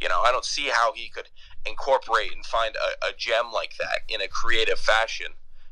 [0.01, 1.29] You know, I don't see how he could
[1.65, 5.29] incorporate and find a, a gem like that in a creative fashion.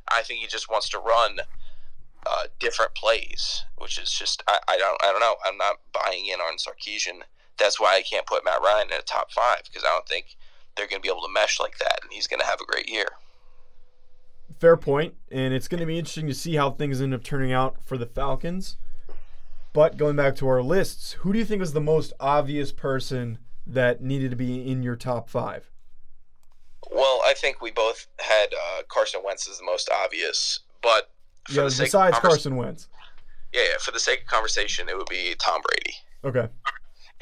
[0.09, 1.41] I think he just wants to run
[2.27, 5.37] uh, different plays, which is just I, I don't I don't know.
[5.45, 7.23] I'm not buying in on Sarkisian.
[7.59, 10.37] That's why I can't put Matt Ryan in a top five because I don't think
[10.77, 12.71] they're going to be able to mesh like that, and he's going to have a
[12.71, 13.09] great year.
[14.61, 17.51] Fair point, and it's going to be interesting to see how things end up turning
[17.51, 18.77] out for the Falcons.
[19.73, 23.39] But going back to our lists, who do you think was the most obvious person
[23.67, 25.71] that needed to be in your top five?
[26.93, 31.11] Well, I think we both had uh, Carson Wentz as the most obvious, but
[31.49, 32.89] Yeah, besides convers- Carson Wentz.
[33.55, 35.97] yeah, yeah, for the sake of conversation, it would be Tom Brady.
[36.23, 36.53] Okay.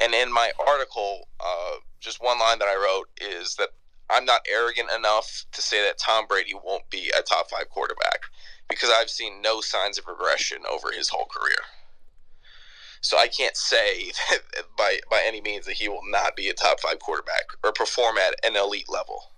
[0.01, 3.69] And in my article, uh, just one line that I wrote is that
[4.11, 8.23] I'm not arrogant enough to say that Tom Brady won't be a top five quarterback
[8.69, 11.57] because I've seen no signs of regression over his whole career.
[13.01, 14.43] So I can't say that
[14.77, 18.17] by by any means that he will not be a top five quarterback or perform
[18.19, 19.31] at an elite level.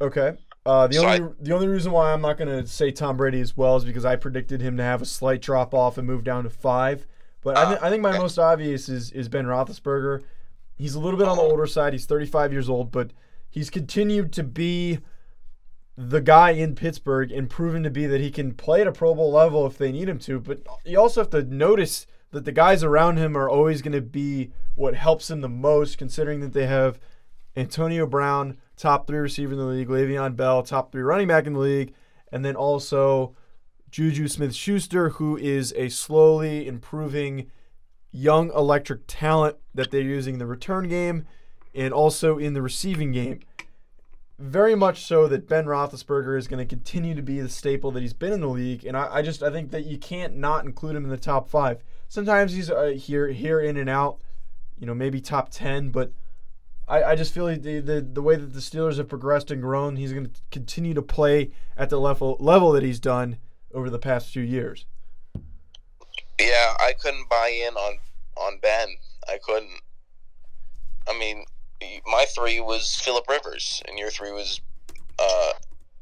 [0.00, 0.36] Okay.
[0.64, 3.40] Uh, the So only the only reason why I'm not going to say Tom Brady
[3.40, 6.24] as well is because I predicted him to have a slight drop off and move
[6.24, 7.06] down to five.
[7.42, 8.18] But I, th- I think my okay.
[8.18, 10.22] most obvious is is Ben Roethlisberger.
[10.74, 11.92] He's a little bit on the older side.
[11.92, 13.12] He's 35 years old, but
[13.56, 14.98] he's continued to be
[15.96, 19.14] the guy in Pittsburgh and proven to be that he can play at a Pro
[19.14, 20.38] Bowl level if they need him to.
[20.38, 24.02] But you also have to notice that the guys around him are always going to
[24.02, 27.00] be what helps him the most, considering that they have
[27.56, 31.54] Antonio Brown, top three receiver in the league, Le'Veon Bell, top three running back in
[31.54, 31.94] the league,
[32.30, 33.34] and then also
[33.90, 37.50] Juju Smith Schuster, who is a slowly improving
[38.12, 41.24] young electric talent that they're using in the return game
[41.76, 43.40] and also in the receiving game.
[44.38, 48.00] Very much so that Ben Roethlisberger is going to continue to be the staple that
[48.00, 50.64] he's been in the league, and I, I just I think that you can't not
[50.64, 51.82] include him in the top five.
[52.08, 54.18] Sometimes he's uh, here here in and out,
[54.78, 56.12] you know, maybe top ten, but
[56.88, 59.62] I, I just feel like the, the the way that the Steelers have progressed and
[59.62, 63.38] grown, he's going to continue to play at the level level that he's done
[63.72, 64.84] over the past few years.
[66.38, 67.98] Yeah, I couldn't buy in on
[68.36, 68.88] on Ben.
[69.28, 69.80] I couldn't.
[71.08, 71.44] I mean,
[72.06, 74.60] my three was Philip Rivers, and your three was,
[75.18, 75.52] uh,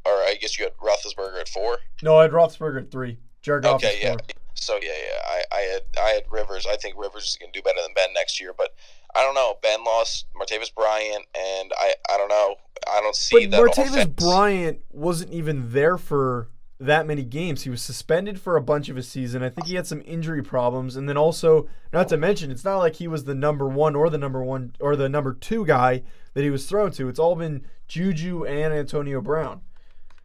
[0.07, 1.79] or I guess you had Roethlisberger at four.
[2.03, 3.19] No, I had Roethlisberger at three.
[3.43, 4.11] Jared Goff Okay, at yeah.
[4.13, 4.19] four.
[4.55, 5.21] So yeah, yeah.
[5.27, 6.67] I, I had I had Rivers.
[6.67, 8.75] I think Rivers is going to do better than Ben next year, but
[9.15, 9.59] I don't know.
[9.63, 12.57] Ben lost Martavis Bryant, and I I don't know.
[12.91, 13.63] I don't see But that.
[13.63, 14.15] Martavis offense.
[14.25, 17.63] Bryant wasn't even there for that many games.
[17.63, 19.43] He was suspended for a bunch of his season.
[19.43, 22.79] I think he had some injury problems, and then also, not to mention, it's not
[22.79, 26.03] like he was the number one or the number one or the number two guy
[26.35, 27.09] that he was thrown to.
[27.09, 29.61] It's all been Juju and Antonio Brown.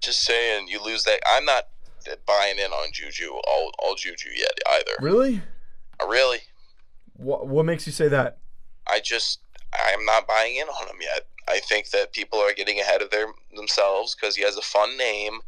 [0.01, 1.19] Just saying, you lose that.
[1.27, 1.67] I'm not
[2.25, 4.91] buying in on Juju, all all Juju yet either.
[5.01, 5.41] Really?
[6.01, 6.39] Uh, Really,
[7.13, 8.37] What What makes you say that?
[8.87, 9.41] I just
[9.73, 11.27] I'm not buying in on him yet.
[11.49, 14.97] I think that people are getting ahead of their themselves because he has a fun
[14.97, 15.39] name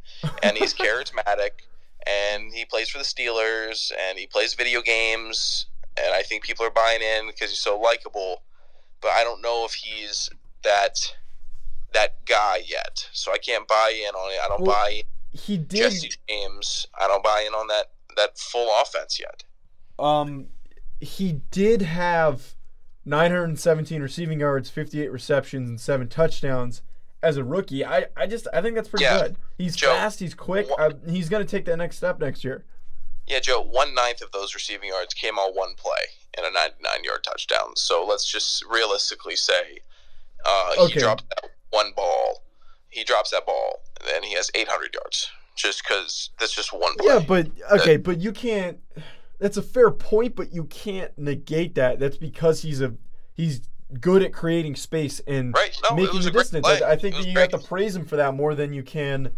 [0.43, 1.51] and he's charismatic
[2.07, 6.65] and he plays for the Steelers and he plays video games and I think people
[6.65, 8.43] are buying in because he's so likable.
[9.01, 10.29] But I don't know if he's
[10.63, 10.97] that
[11.93, 14.39] that guy yet, so I can't buy in on it.
[14.43, 15.91] I don't Well, buy He did.
[15.91, 16.87] Jesse James.
[16.99, 19.43] I don't buy in on that that full offense yet.
[19.99, 20.47] Um,
[20.99, 22.55] he did have
[23.05, 26.81] 917 receiving yards, 58 receptions, and seven touchdowns
[27.23, 27.85] as a rookie.
[27.85, 29.19] I, I just I think that's pretty Yeah.
[29.21, 29.35] good.
[29.57, 30.19] He's Joe, fast.
[30.19, 30.69] He's quick.
[30.69, 32.65] wha- Uh, he's gonna take that next step next year.
[33.27, 35.91] Yeah, Joe, one ninth of those receiving yards came on one play
[36.35, 37.75] and a 99 yard touchdown.
[37.75, 39.79] So let's just realistically say
[40.45, 40.93] uh, Okay.
[40.93, 42.43] he dropped that one ball.
[42.89, 46.95] He drops that ball, and then he has 800 yards just because that's just one
[46.95, 47.07] play.
[47.13, 48.79] Yeah, but okay, but you can't.
[49.41, 51.97] That's a fair point, but you can't negate that.
[51.97, 52.93] That's because he's a
[53.33, 53.61] he's
[53.99, 55.75] good at creating space and Right.
[55.89, 56.67] No, making the a distance.
[56.67, 58.71] I, I think It was that you have to praise him for that more than
[58.71, 59.31] you can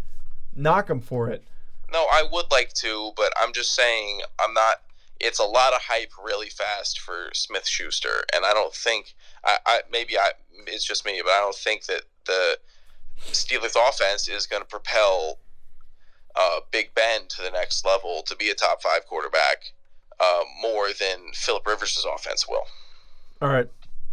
[0.54, 1.42] knock him for it.
[1.90, 4.82] No, I would like to, but I'm just saying I'm not.
[5.20, 9.56] It's a lot of hype really fast for Smith Schuster, and I don't think I,
[9.64, 10.32] I maybe I
[10.66, 12.58] it's just me, but I don't think that the
[13.32, 15.38] Steelers offense is going to propel
[16.36, 19.72] uh, Big Ben to the next level to be a top five quarterback
[20.20, 22.66] uh, more than Philip Rivers' offense will.
[23.42, 23.68] All right,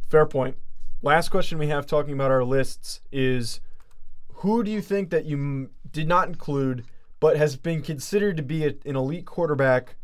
[0.10, 0.58] fair point.
[1.02, 3.60] Last question we have talking about our lists is
[4.36, 6.86] who do you think that you m- did not include
[7.22, 9.96] but has been considered to be a, an elite quarterback,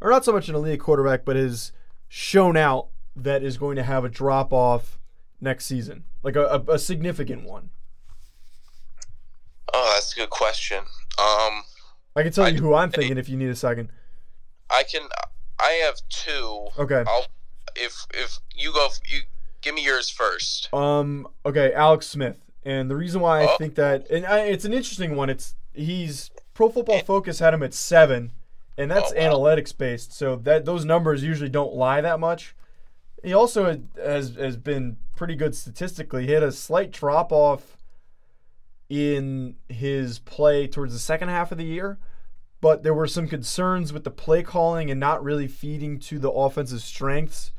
[0.00, 1.72] or not so much an elite quarterback, but has
[2.08, 4.98] shown out that is going to have a drop off
[5.40, 7.70] next season, like a, a, a significant one?
[9.74, 10.78] Oh, that's a good question.
[11.18, 11.64] Um,
[12.16, 13.90] I can tell I you who I'm thinking if you need a second.
[14.70, 15.02] I can.
[15.60, 16.68] I have two.
[16.78, 17.04] Okay.
[17.06, 17.26] I'll
[17.76, 19.20] if if you go you
[19.60, 20.72] give me yours first.
[20.74, 21.26] Um.
[21.44, 23.56] Okay, Alex Smith, and the reason why I Oh.
[23.58, 25.30] think that, and I, it's an interesting one.
[25.30, 28.32] It's he's Pro Football Focus had him at seven,
[28.76, 29.22] and that's Oh, wow.
[29.54, 30.12] analytics based.
[30.12, 32.54] So that those numbers usually don't lie that much.
[33.22, 36.26] He also has has been pretty good statistically.
[36.26, 37.76] He had a slight drop off
[38.88, 41.98] in his play towards the second half of the year,
[42.60, 46.30] but there were some concerns with the play calling and not really feeding to the
[46.30, 47.52] offensive strengths.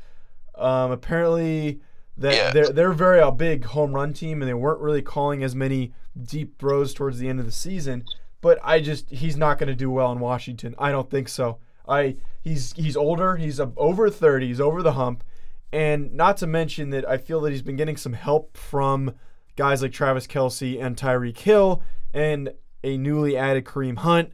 [0.54, 1.80] Um, apparently,
[2.18, 2.50] that Yeah.
[2.52, 5.92] they're they're very a big home run team, and they weren't really calling as many
[6.22, 8.04] deep throws towards the end of the season.
[8.40, 10.74] But I just he's not going to do well in Washington.
[10.78, 11.58] I don't think so.
[11.88, 13.36] I he's he's older.
[13.36, 14.48] He's over thirty.
[14.48, 15.24] He's over the hump,
[15.72, 19.14] and not to mention that I feel that he's been getting some help from
[19.56, 22.52] guys like Travis Kelce and Tyreek Hill, and
[22.84, 24.32] a newly added Kareem Hunt.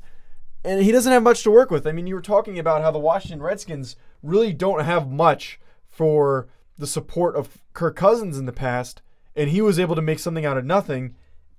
[0.64, 1.86] And he doesn't have much to work with.
[1.86, 6.48] I mean, you were talking about how the Washington Redskins really don't have much for
[6.78, 9.02] the support of Kirk Cousins in the past,
[9.34, 11.14] and he was able to make something out of nothing.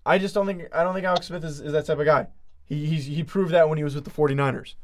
[0.06, 2.28] I just don't think I don't think Alex Smith is, is that type of guy.
[2.66, 4.76] He he's, he proved that when he was with the 49ers.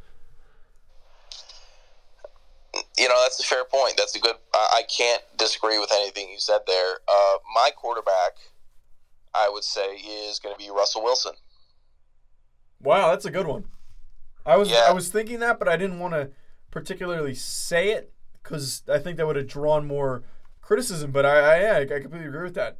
[2.98, 3.96] You know that's a fair point.
[3.98, 4.36] That's a good.
[4.54, 6.96] I, I can't disagree with anything you said there.
[7.08, 8.38] Uh, my quarterback,
[9.34, 11.34] I would say, is going to be Russell Wilson.
[12.82, 13.66] Wow, that's a good one.
[14.46, 14.86] I was Yeah.
[14.88, 16.30] I was thinking that, but I didn't want to
[16.72, 18.12] particularly say it
[18.44, 20.24] because I think that would have drawn more
[20.62, 21.12] criticism.
[21.12, 22.78] But I I, yeah, I completely agree with that.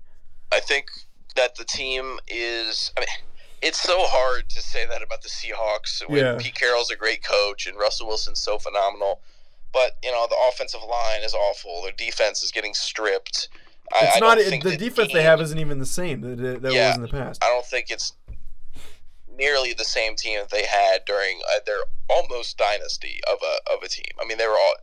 [0.52, 0.88] I think
[1.36, 2.92] that the team is.
[2.96, 3.10] I mean,
[3.62, 6.08] it's so hard to say that about the Seahawks.
[6.08, 6.38] When Yeah.
[6.40, 9.22] Pete Carroll's a great coach and Russell Wilson's so phenomenal,
[9.74, 11.82] but you know the offensive line is awful.
[11.84, 13.50] Their defense is getting stripped.
[14.02, 16.62] It's I not don't it, the defense they have isn't even the same that that,
[16.64, 16.90] that Yeah.
[16.90, 17.44] was in the past.
[17.44, 18.14] I don't think it's
[19.38, 23.84] nearly the same team that they had during uh, their almost dynasty of a of
[23.84, 24.12] a team.
[24.22, 24.76] I mean, they were all.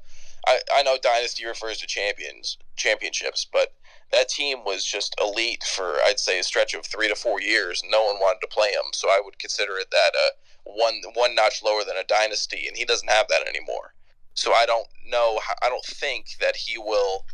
[0.46, 3.74] I, I know dynasty refers to champions championships, but
[4.12, 7.82] that team was just elite for I'd say a stretch of three to four years.
[7.90, 10.30] No one wanted to play him, so I would consider it that uh,
[10.64, 13.94] one one notch lower than a dynasty, and he doesn't have that anymore.
[14.34, 15.40] So I don't know.
[15.62, 17.26] I don't think that he will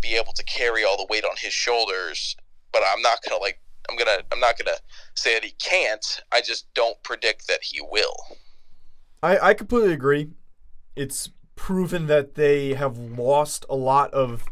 [0.00, 2.36] be able to carry all the weight on his shoulders.
[2.72, 3.60] But I'm not gonna like.
[3.90, 4.22] I'm gonna.
[4.32, 4.78] I'm not gonna
[5.14, 6.22] say that he can't.
[6.30, 8.16] I just don't predict that he will.
[9.22, 10.30] I, I completely agree.
[10.96, 14.44] It's proven that they have lost a lot of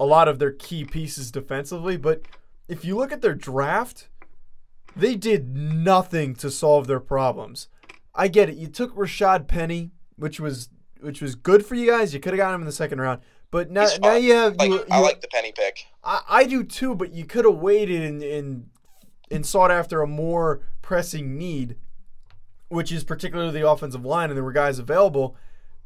[0.00, 1.96] a lot of their key pieces defensively.
[1.96, 2.22] But
[2.68, 4.08] if you look at their draft,
[4.96, 7.68] they did nothing to solve their problems.
[8.14, 8.56] I get it.
[8.56, 10.70] You took Rashaad Penny, which was
[11.00, 12.14] which was good for you guys.
[12.14, 13.20] You could have gotten him in the second round.
[13.52, 15.86] But now, now you have Like, you, I like the penny pick.
[16.02, 18.70] I, I do too, but you could have waited and, and
[19.30, 21.76] and sought after a more pressing need,
[22.68, 25.36] which is particularly the offensive line, and there were guys available.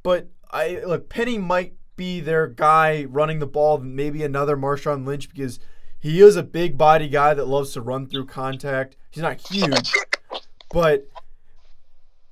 [0.04, 5.28] But I look, Penny might be their guy running the ball, maybe another Marshawn Lynch
[5.28, 5.58] because
[5.98, 8.96] he is a big body guy that loves to run through contact.
[9.10, 9.92] He's not huge,
[10.72, 11.08] but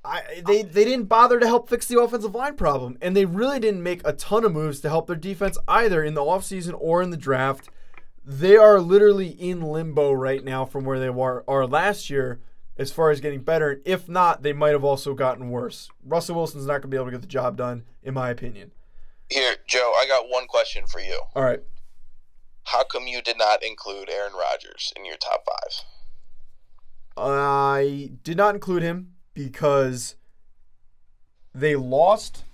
[0.05, 3.59] I, they they didn't bother to help fix the offensive line problem, and they really
[3.59, 7.01] didn't make a ton of moves to help their defense either in the offseason or
[7.01, 7.69] in the draft.
[8.23, 12.39] They are literally in limbo right now from where they were are last year
[12.77, 13.71] as far as getting better.
[13.71, 15.89] And if not, they might have also gotten worse.
[16.03, 18.71] Russell Wilson's not going to be able to get the job done, in my opinion.
[19.29, 21.21] Here, Joe, I got one question for you.
[21.35, 21.61] All right.
[22.65, 25.85] How come you did not include Aaron Rodgers in your top five?
[27.17, 30.15] I did not include him because
[31.53, 32.45] they lost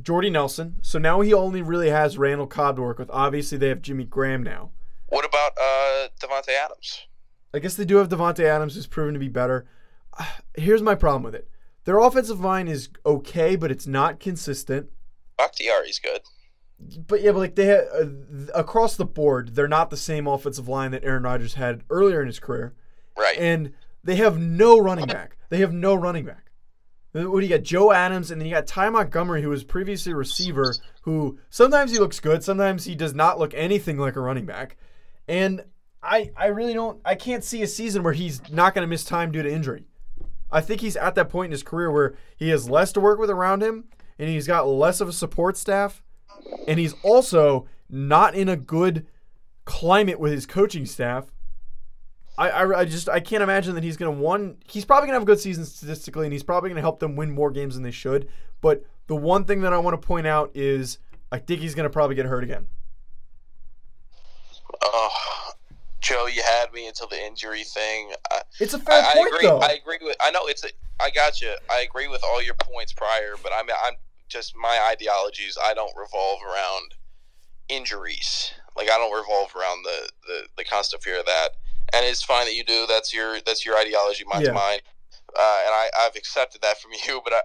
[0.00, 0.76] Jordy Nelson.
[0.82, 3.10] So now he only really has Randall Cobb to work with.
[3.10, 4.70] Obviously, they have Jimmy Graham now.
[5.08, 7.06] What about uh, Davante Adams?
[7.52, 9.66] I guess they do have Davante Adams, who's proven to be better.
[10.54, 11.48] Here's my problem with it
[11.84, 14.90] their offensive line is okay, but it's not consistent.
[15.38, 16.20] Bakhtiari's good.
[17.06, 18.06] But yeah, but like they had uh,
[18.54, 22.26] across the board, they're not the same offensive line that Aaron Rodgers had earlier in
[22.26, 22.74] his career.
[23.16, 23.38] Right.
[23.38, 23.72] and
[24.06, 25.36] they have no running back.
[25.48, 26.52] They have no running back.
[27.14, 27.64] Uh, what do you got?
[27.64, 31.90] Joe Adams, and then you got Ty Montgomery, who was previously a receiver, who sometimes
[31.90, 34.76] he looks good, sometimes he does not look anything like a running back.
[35.26, 35.64] And
[36.02, 39.04] I, I really don't, I can't see a season where he's not going to miss
[39.04, 39.86] time due to injury.
[40.52, 43.18] I think he's at that point in his career where he has less to work
[43.18, 43.84] with around him,
[44.18, 46.02] and he's got less of a support staff,
[46.68, 49.06] and he's also not in a good
[49.64, 51.32] climate with his coaching staff.
[52.38, 54.58] I, I, I just I can't imagine that he's gonna one.
[54.66, 57.30] He's probably gonna have a good season statistically, and he's probably gonna help them win
[57.30, 58.28] more games than they should.
[58.60, 60.98] But the one thing that I want to point out is
[61.32, 62.66] I think he's gonna probably get hurt again.
[64.82, 65.10] Oh,
[66.00, 68.12] Joe, you had me until the injury thing.
[68.30, 69.48] I, It's a fair I, I agree.
[69.48, 69.58] though.
[69.58, 70.16] I agree with.
[70.20, 70.64] I know it's.
[70.64, 70.68] A,
[71.00, 71.54] I got you.
[71.70, 73.66] I agree with all your points prior, but I'm.
[73.86, 73.94] I'm
[74.28, 75.56] just my ideologies.
[75.62, 76.94] I don't revolve around
[77.68, 78.52] injuries.
[78.76, 81.50] Like I don't revolve around the the, the constant fear of that.
[81.94, 82.86] And it's fine that you do.
[82.88, 84.24] That's your that's your ideology.
[84.26, 84.52] Mine's Yeah.
[84.52, 84.80] mine.
[85.38, 87.40] Uh, and I, I've accepted that from you, but I,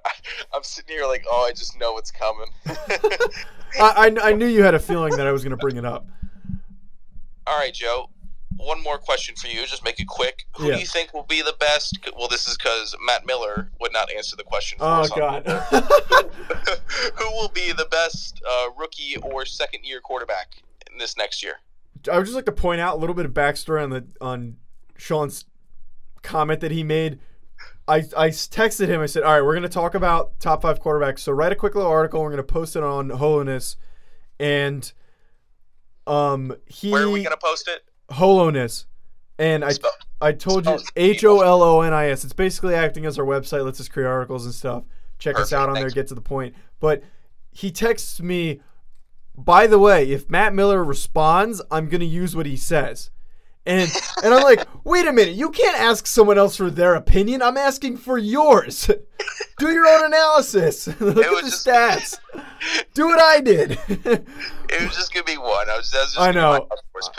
[0.55, 2.47] I'm sitting here like, oh, I just know it's coming.
[3.79, 6.05] I, I I knew you had a feeling that I was gonna bring it up.
[7.47, 8.09] All right, Joe.
[8.57, 9.65] One more question for you.
[9.65, 10.45] Just make it quick.
[10.57, 10.75] Who Yeah.
[10.75, 11.97] do you think will be the best?
[12.15, 14.77] Well, this is because Matt Miller would not answer the question.
[14.77, 15.47] For Oh God.
[17.17, 20.55] Who will be the best uh, rookie or second year quarterback
[20.91, 21.55] in this next year?
[22.11, 24.57] I would just like to point out a little bit of backstory on the on
[24.97, 25.45] Sean's
[26.21, 27.19] comment that he made.
[27.87, 29.01] I, I texted him.
[29.01, 31.19] I said, "All right, we're going to talk about top five quarterbacks.
[31.19, 32.21] So write a quick little article.
[32.21, 33.75] We're going to post it on Holonis,
[34.39, 34.91] and
[36.07, 37.83] um he Where are we gonna post it?
[38.13, 38.85] Holonis,
[39.37, 39.71] and I
[40.19, 40.79] I told you.
[40.95, 42.23] H O L O N I S.
[42.23, 43.63] It's basically acting as our website.
[43.63, 44.83] Lets us just create articles and stuff.
[45.19, 45.89] Check us out on there.
[45.89, 46.55] Get to the point.
[46.79, 47.03] But
[47.51, 48.61] he texts me.
[49.35, 53.09] By the way, if Matt Miller responds, I'm gonna use what he says.
[53.65, 53.91] And
[54.23, 57.41] and I'm like, wait a minute, you can't ask someone else for their opinion.
[57.41, 58.89] I'm asking for yours.
[59.59, 60.87] Do your own analysis.
[60.99, 62.19] Look at the just- stats.
[62.93, 63.71] Do what I did.
[63.89, 65.69] It was just gonna be one.
[65.69, 65.91] I was.
[65.91, 66.59] That was just I gonna be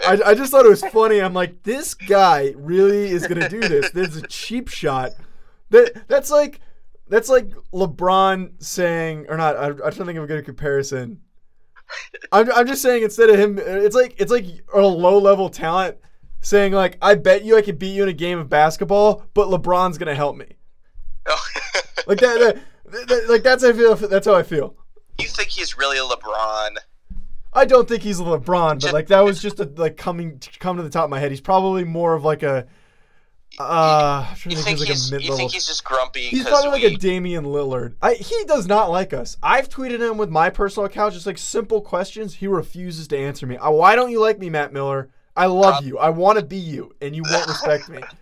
[0.07, 0.27] my know.
[0.27, 1.21] I, I just thought it was funny.
[1.21, 3.91] I'm like, this guy really is gonna do this.
[3.91, 5.13] This is a cheap shot.
[5.71, 6.61] That that's like
[7.09, 9.57] that's like LeBron saying or not.
[9.57, 11.21] I, I'm trying to think of a good comparison.
[12.33, 15.97] I'm, I'm just saying instead of him, it's like it's like a low level talent
[16.41, 19.49] saying like, I bet you I could beat you in a game of basketball, but
[19.49, 20.47] LeBron's gonna help me.
[21.27, 21.45] Oh.
[22.05, 22.59] Like that.
[22.87, 23.95] that, that- like that's how I feel.
[23.95, 24.75] That's how I feel.
[25.21, 26.77] you think he's really a LeBron?
[27.53, 30.79] I don't think he's a LeBron, but like that was just a, like coming come
[30.79, 31.31] to the top of my head.
[31.31, 32.67] He's probably more of like a.
[33.59, 34.89] Uh, You think he's?
[34.89, 36.23] he's like a You think he's just grumpy?
[36.23, 37.95] He's probably we, like a Damian Lillard.
[38.01, 39.37] I, he does not like us.
[39.43, 42.35] I've tweeted him with my personal account, just like simple questions.
[42.35, 43.57] He refuses to answer me.
[43.57, 45.11] Uh, Why don't you like me, Matt Miller?
[45.37, 45.99] I love you.
[45.99, 48.03] I want to be you, and you won't respect me.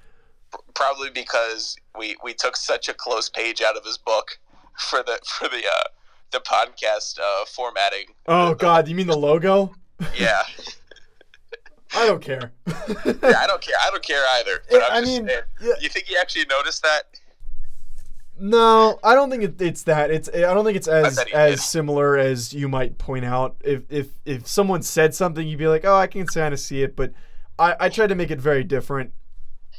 [0.74, 4.38] probably because we we took such a close page out of his book
[4.78, 5.88] for the for the uh,
[6.32, 8.06] the podcast uh, formatting.
[8.26, 9.74] Oh God, you mean the logo?
[10.18, 10.42] Yeah.
[11.94, 12.52] I don't care.
[12.66, 12.74] yeah,
[13.38, 13.74] I don't care.
[13.82, 14.62] I don't care either.
[14.70, 15.72] But I'm I mean, saying, yeah.
[15.80, 17.02] you think he actually noticed that?
[18.38, 20.10] No, I don't think it, it's that.
[20.10, 21.60] It's I don't think it's as as did.
[21.60, 23.56] similar as you might point out.
[23.62, 26.82] If if if someone said something, you'd be like, oh, I can kind of see
[26.82, 27.12] it, but
[27.58, 29.12] I I tried to make it very different.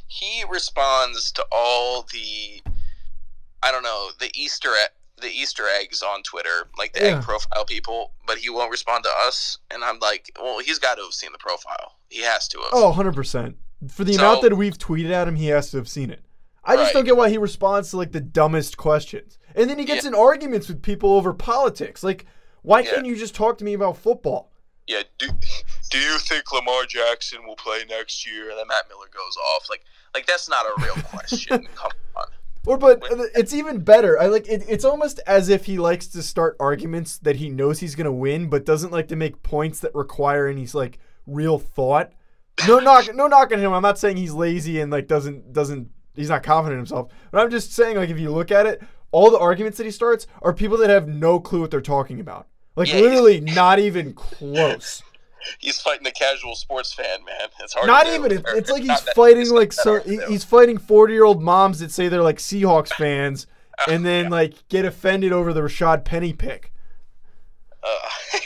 [0.06, 2.62] He responds to all the,
[3.62, 4.68] I don't know, the Easter
[5.22, 7.16] the Easter eggs on Twitter, like the Yeah.
[7.18, 9.58] egg profile people, but he won't respond to us.
[9.70, 11.96] And I'm like, well, he's got to have seen the profile.
[12.10, 12.68] He has to have.
[12.72, 13.56] Oh, 100 percent.
[13.88, 16.22] For the So- amount that we've tweeted at him, he has to have seen it.
[16.64, 16.92] I just Right.
[16.94, 20.10] don't get why he responds to like the dumbest questions, and then he gets Yeah.
[20.10, 22.04] in arguments with people over politics.
[22.04, 22.24] Like,
[22.62, 22.90] why Yeah.
[22.94, 24.52] can't you just talk to me about football?
[24.86, 25.02] Yeah.
[25.18, 25.28] Do
[25.90, 28.48] Do you think Lamar Jackson will play next year?
[28.50, 29.68] And then Matt Miller goes off.
[29.68, 31.66] Like, like that's not a real question.
[31.74, 32.24] Come on.
[32.64, 33.02] Or, but
[33.34, 34.20] it's even better.
[34.20, 37.80] I like it, it's almost as if he likes to start arguments that he knows
[37.80, 42.12] he's gonna win, but doesn't like to make points that require any like real thought.
[42.68, 43.72] No knock, no knocking him.
[43.72, 47.10] I'm not saying he's lazy and like doesn't doesn't he's not confident in himself.
[47.32, 49.90] But I'm just saying like if you look at it, all the arguments that he
[49.90, 52.46] starts are people that have no clue what they're talking about.
[52.76, 55.02] Like Yeah, literally not even close.
[55.58, 57.48] He's fighting the casual sports fan, man.
[57.60, 57.86] It's hard.
[57.86, 58.32] Not even.
[58.32, 59.90] It's, it's like he's fighting like so.
[59.90, 60.24] hard to he- do.
[60.28, 63.46] He's fighting forty-year-old moms that say they're like Seahawks fans,
[63.86, 66.72] Oh, and then like get offended over the Rashaad Penny pick.
[67.82, 68.08] Uh,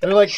[0.00, 0.30] They're like,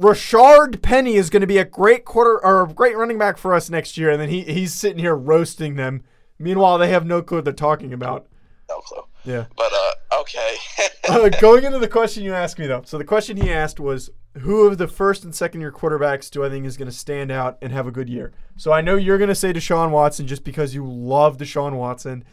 [0.00, 3.52] Rashaad Penny is going to be a great quarter or a great running back for
[3.52, 6.04] us next year, and then he he's sitting here roasting them.
[6.38, 8.26] Meanwhile, they have no clue what they're talking about.
[8.74, 9.02] No clue.
[9.24, 9.44] Yeah.
[9.56, 10.56] But uh, okay.
[11.08, 14.10] Uh, going into the question you asked me though, so the question he asked was,
[14.38, 17.30] who of the first and second year quarterbacks do I think is going to stand
[17.32, 18.32] out and have a good year?
[18.56, 22.24] So I know you're going to say Deshaun Watson just because you love Deshaun Watson.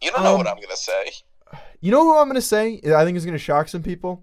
[0.00, 1.10] you don't know what Um, I'm gonna say.
[1.80, 2.80] You know who I'm going to say?
[2.96, 4.22] I think is going to shock some people.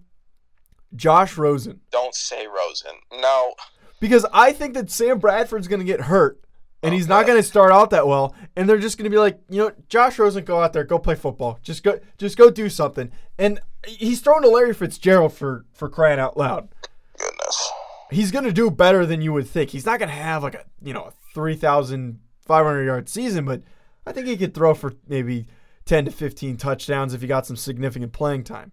[0.95, 2.93] Josh Rosen, Don't say Rosen.
[3.21, 3.53] No.
[3.99, 6.39] because I think that Sam Bradford's going to get hurt.
[6.82, 9.09] And Oh, he's not going to start out that well, and they're just going to
[9.09, 12.38] be like, you know, Josh Rosen, go out there, go play football, just go, just
[12.38, 13.11] go do something.
[13.38, 16.69] And he's throwing to Larry Fitzgerald for for crying out loud.
[17.17, 17.71] Goodness.
[18.11, 19.71] he's going to do better than you would think.
[19.71, 23.61] He's not going to have like a, you know, a 3,500 yard season, but
[24.05, 25.47] I think he could throw for maybe
[25.86, 28.71] 10 to 15 touchdowns if he got some significant playing time.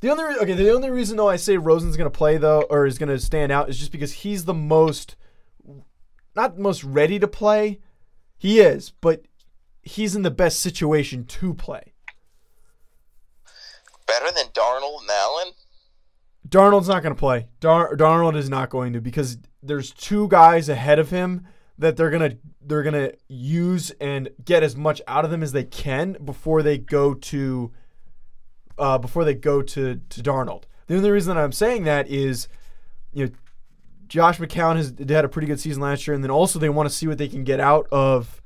[0.00, 2.86] The only okay, the only reason though I say Rosen's going to play though or
[2.86, 5.16] is going to stand out is just because he's the most
[6.34, 7.80] not most ready to play.
[8.36, 9.24] He is, but
[9.82, 11.92] he's in the best situation to play.
[14.06, 15.52] Better than Darnold and Allen.
[16.48, 17.46] Darnold's not going to play.
[17.60, 21.46] Dar- Darnold is not going to because there's two guys ahead of him
[21.78, 25.64] that they're gonna they're gonna use and get as much out of them as they
[25.64, 27.72] can before they go to
[28.78, 30.64] uh, before they go to to Darnold.
[30.86, 32.48] The only reason that I'm saying that is,
[33.12, 33.32] you know,
[34.10, 36.88] Josh McCown has had a pretty good season last year, and then also they want
[36.88, 38.42] to see what they can get out of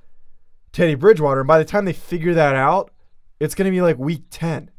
[0.73, 1.41] Teddy Bridgewater.
[1.41, 2.93] And by the time they figure that out,
[3.41, 4.71] it's going to be like week ten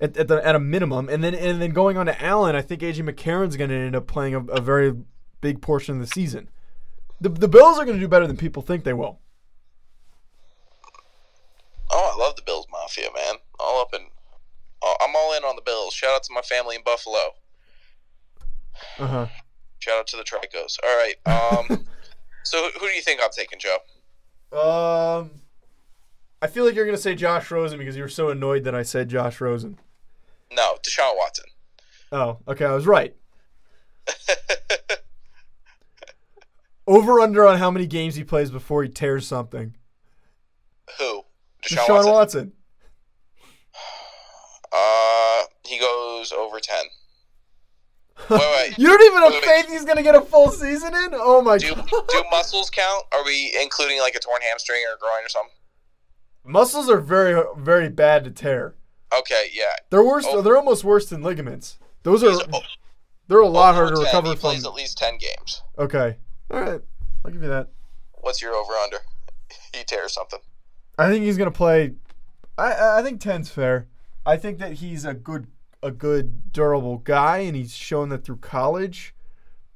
[0.00, 1.10] at, at, the, at a minimum.
[1.10, 3.94] And then and then going on to Allen, I think AJ McCarron's going to end
[3.94, 4.94] up playing a, a very
[5.42, 6.48] big portion of the season.
[7.20, 9.20] The, the Bills are going to do better than people think they will.
[11.90, 13.34] Oh, I love the Bills Mafia, man.
[13.60, 14.06] All up in.
[14.82, 15.92] Oh, I'm all in on the Bills.
[15.92, 17.34] Shout out to my family in Buffalo.
[18.98, 19.26] Uh huh.
[19.78, 20.78] Shout out to the Tricos.
[20.82, 21.14] All right.
[21.26, 21.86] Um.
[22.42, 23.78] so who, do you think I'm taking, Joe?
[24.50, 25.30] Um,
[26.40, 28.74] I feel like you're going to say Josh Rosen because you were so annoyed that
[28.74, 29.78] I said Josh Rosen.
[30.52, 31.44] No, Deshaun Watson.
[32.10, 33.14] Oh, okay, I was right.
[36.86, 39.76] Over under on how many games he plays before he tears something.
[40.98, 41.24] Who?
[41.62, 42.52] Deshaun, Watson.
[44.70, 46.84] Uh, he goes over ten.
[48.28, 48.74] Wait, wait.
[48.78, 51.10] You don't even have Wait, faith he's going to get a full season in?
[51.14, 51.88] Oh my Do god.
[52.08, 53.04] do muscles count?
[53.12, 55.52] Are we including like a torn hamstring or groin or something?
[56.44, 58.74] Muscles are very very bad to tear.
[59.16, 59.64] Okay, yeah.
[59.90, 60.26] They're worse.
[60.28, 60.42] Oh.
[60.42, 61.78] They're almost worse than ligaments.
[62.02, 62.60] Those are He's oh.
[63.28, 64.40] they're a oh, lot over harder to recover He from.
[64.40, 65.62] plays at least ten games.
[65.78, 66.16] Okay.
[66.50, 66.80] All right.
[67.24, 67.68] I'll give you that.
[68.20, 68.98] What's your over under?
[69.74, 70.40] He tears something.
[70.98, 71.94] I think he's gonna play.
[72.56, 73.86] I- I I think 10's fair.
[74.26, 75.46] I think that he's a good
[75.82, 79.14] a good durable guy, and he's shown that through college.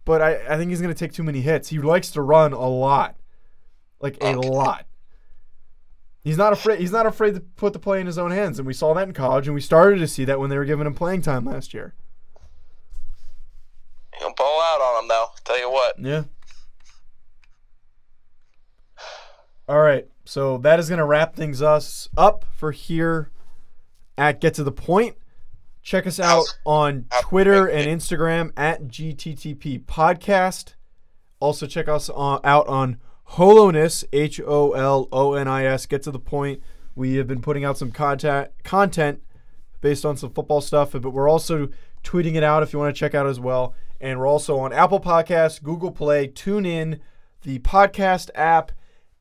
[0.04, 1.68] But I, I think he's gonna take too many hits.
[1.68, 3.16] He likes to run a lot,
[4.00, 4.86] like a lot.
[6.24, 6.80] He's not afraid.
[6.80, 9.08] He's not afraid to put the play in his own hands, and we saw that
[9.08, 11.44] in college, and we started to see that when they were giving him playing time
[11.44, 11.94] last year.
[14.18, 15.26] He'll ball out on him though.
[15.44, 15.98] Tell you what.
[15.98, 16.24] Yeah.
[19.68, 20.06] All right.
[20.24, 23.30] So that is going to wrap things us up for here
[24.16, 25.16] at Get to the Point.
[25.82, 30.74] Check us out on Twitter and Instagram at GTTP Podcast.
[31.40, 32.98] Also check us on, out on
[33.30, 35.86] Holonis, H O L O N I S.
[35.86, 36.62] Get to the point.
[36.94, 39.22] We have been putting out some content content
[39.80, 41.68] based on some football stuff, but we're also
[42.04, 43.74] tweeting it out if you want to check out as well.
[44.00, 47.00] And we're also on Apple Podcasts, Google Play, TuneIn,
[47.42, 48.70] the podcast app,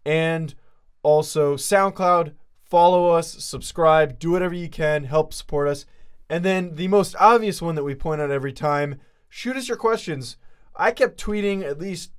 [0.05, 0.53] and
[1.01, 2.34] also SoundCloud.
[2.64, 5.86] Follow us, subscribe, do whatever you can, help support us.
[6.32, 9.76] And then the most obvious one that we point out every time shoot us your
[9.76, 10.38] questions.
[10.74, 12.12] I kept tweeting at least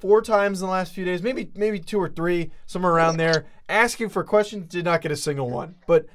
[0.00, 3.46] four times in the last few days, maybe maybe two or three, somewhere around there,
[3.68, 4.66] asking for questions.
[4.66, 5.76] Did not get a single one.
[5.86, 6.06] But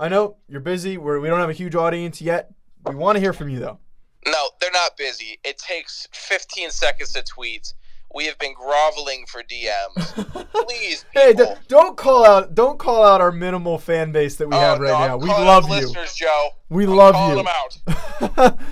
[0.00, 0.98] I know you're busy.
[0.98, 2.50] We're, we don't have a huge audience yet.
[2.84, 3.78] We want to hear from you though.
[4.26, 5.38] No, they're not busy.
[5.44, 7.72] It takes 15 seconds to tweet.
[8.16, 10.46] We have been groveling for DMs.
[10.66, 14.56] Please, Hey, d- don't call out don't call out our minimal fan base that we
[14.56, 15.16] Oh, have right no, now.
[15.18, 15.74] We love you.
[15.74, 16.48] Listeners, Joe.
[16.70, 17.36] We I'm love you.
[17.36, 18.58] them out.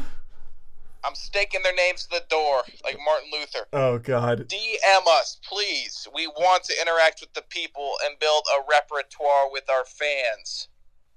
[1.05, 3.66] I'm staking their names to the door like Martin Luther.
[3.74, 4.49] oh God.
[4.49, 6.09] DM us, please.
[6.14, 10.68] We want to interact with the people and build a repertoire with our fans.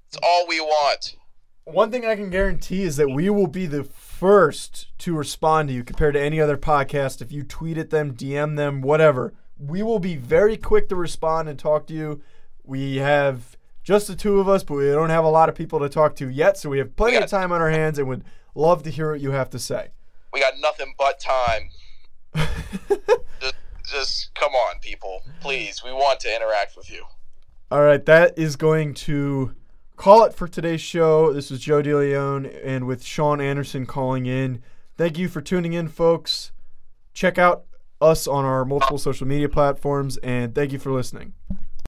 [0.09, 1.15] It's all we want.
[1.63, 3.85] One thing I can guarantee is that we will be the
[4.17, 7.21] first to respond to you compared to any other podcast.
[7.21, 11.47] If you tweet at them, DM them, whatever, we will be very quick to respond
[11.47, 12.21] and talk to you.
[12.63, 15.79] We have just the two of us, but we don't have a lot of people
[15.79, 18.07] to talk to yet, so we have plenty We of time on our hands and
[18.07, 18.23] would
[18.55, 19.89] love to hear what you have to say.
[20.33, 21.69] We got nothing but time.
[23.39, 23.55] just,
[23.85, 25.21] just come on, people.
[25.41, 27.05] Please, we want to interact with you.
[27.69, 29.53] All right, that is going to
[29.97, 31.33] call it for today's show.
[31.33, 34.61] This is Joe DeLeon and with Sean Anderson calling in.
[34.95, 36.51] Thank you for tuning in, folks.
[37.13, 37.65] Check out
[37.99, 41.33] us on our multiple social media platforms, and thank you for listening.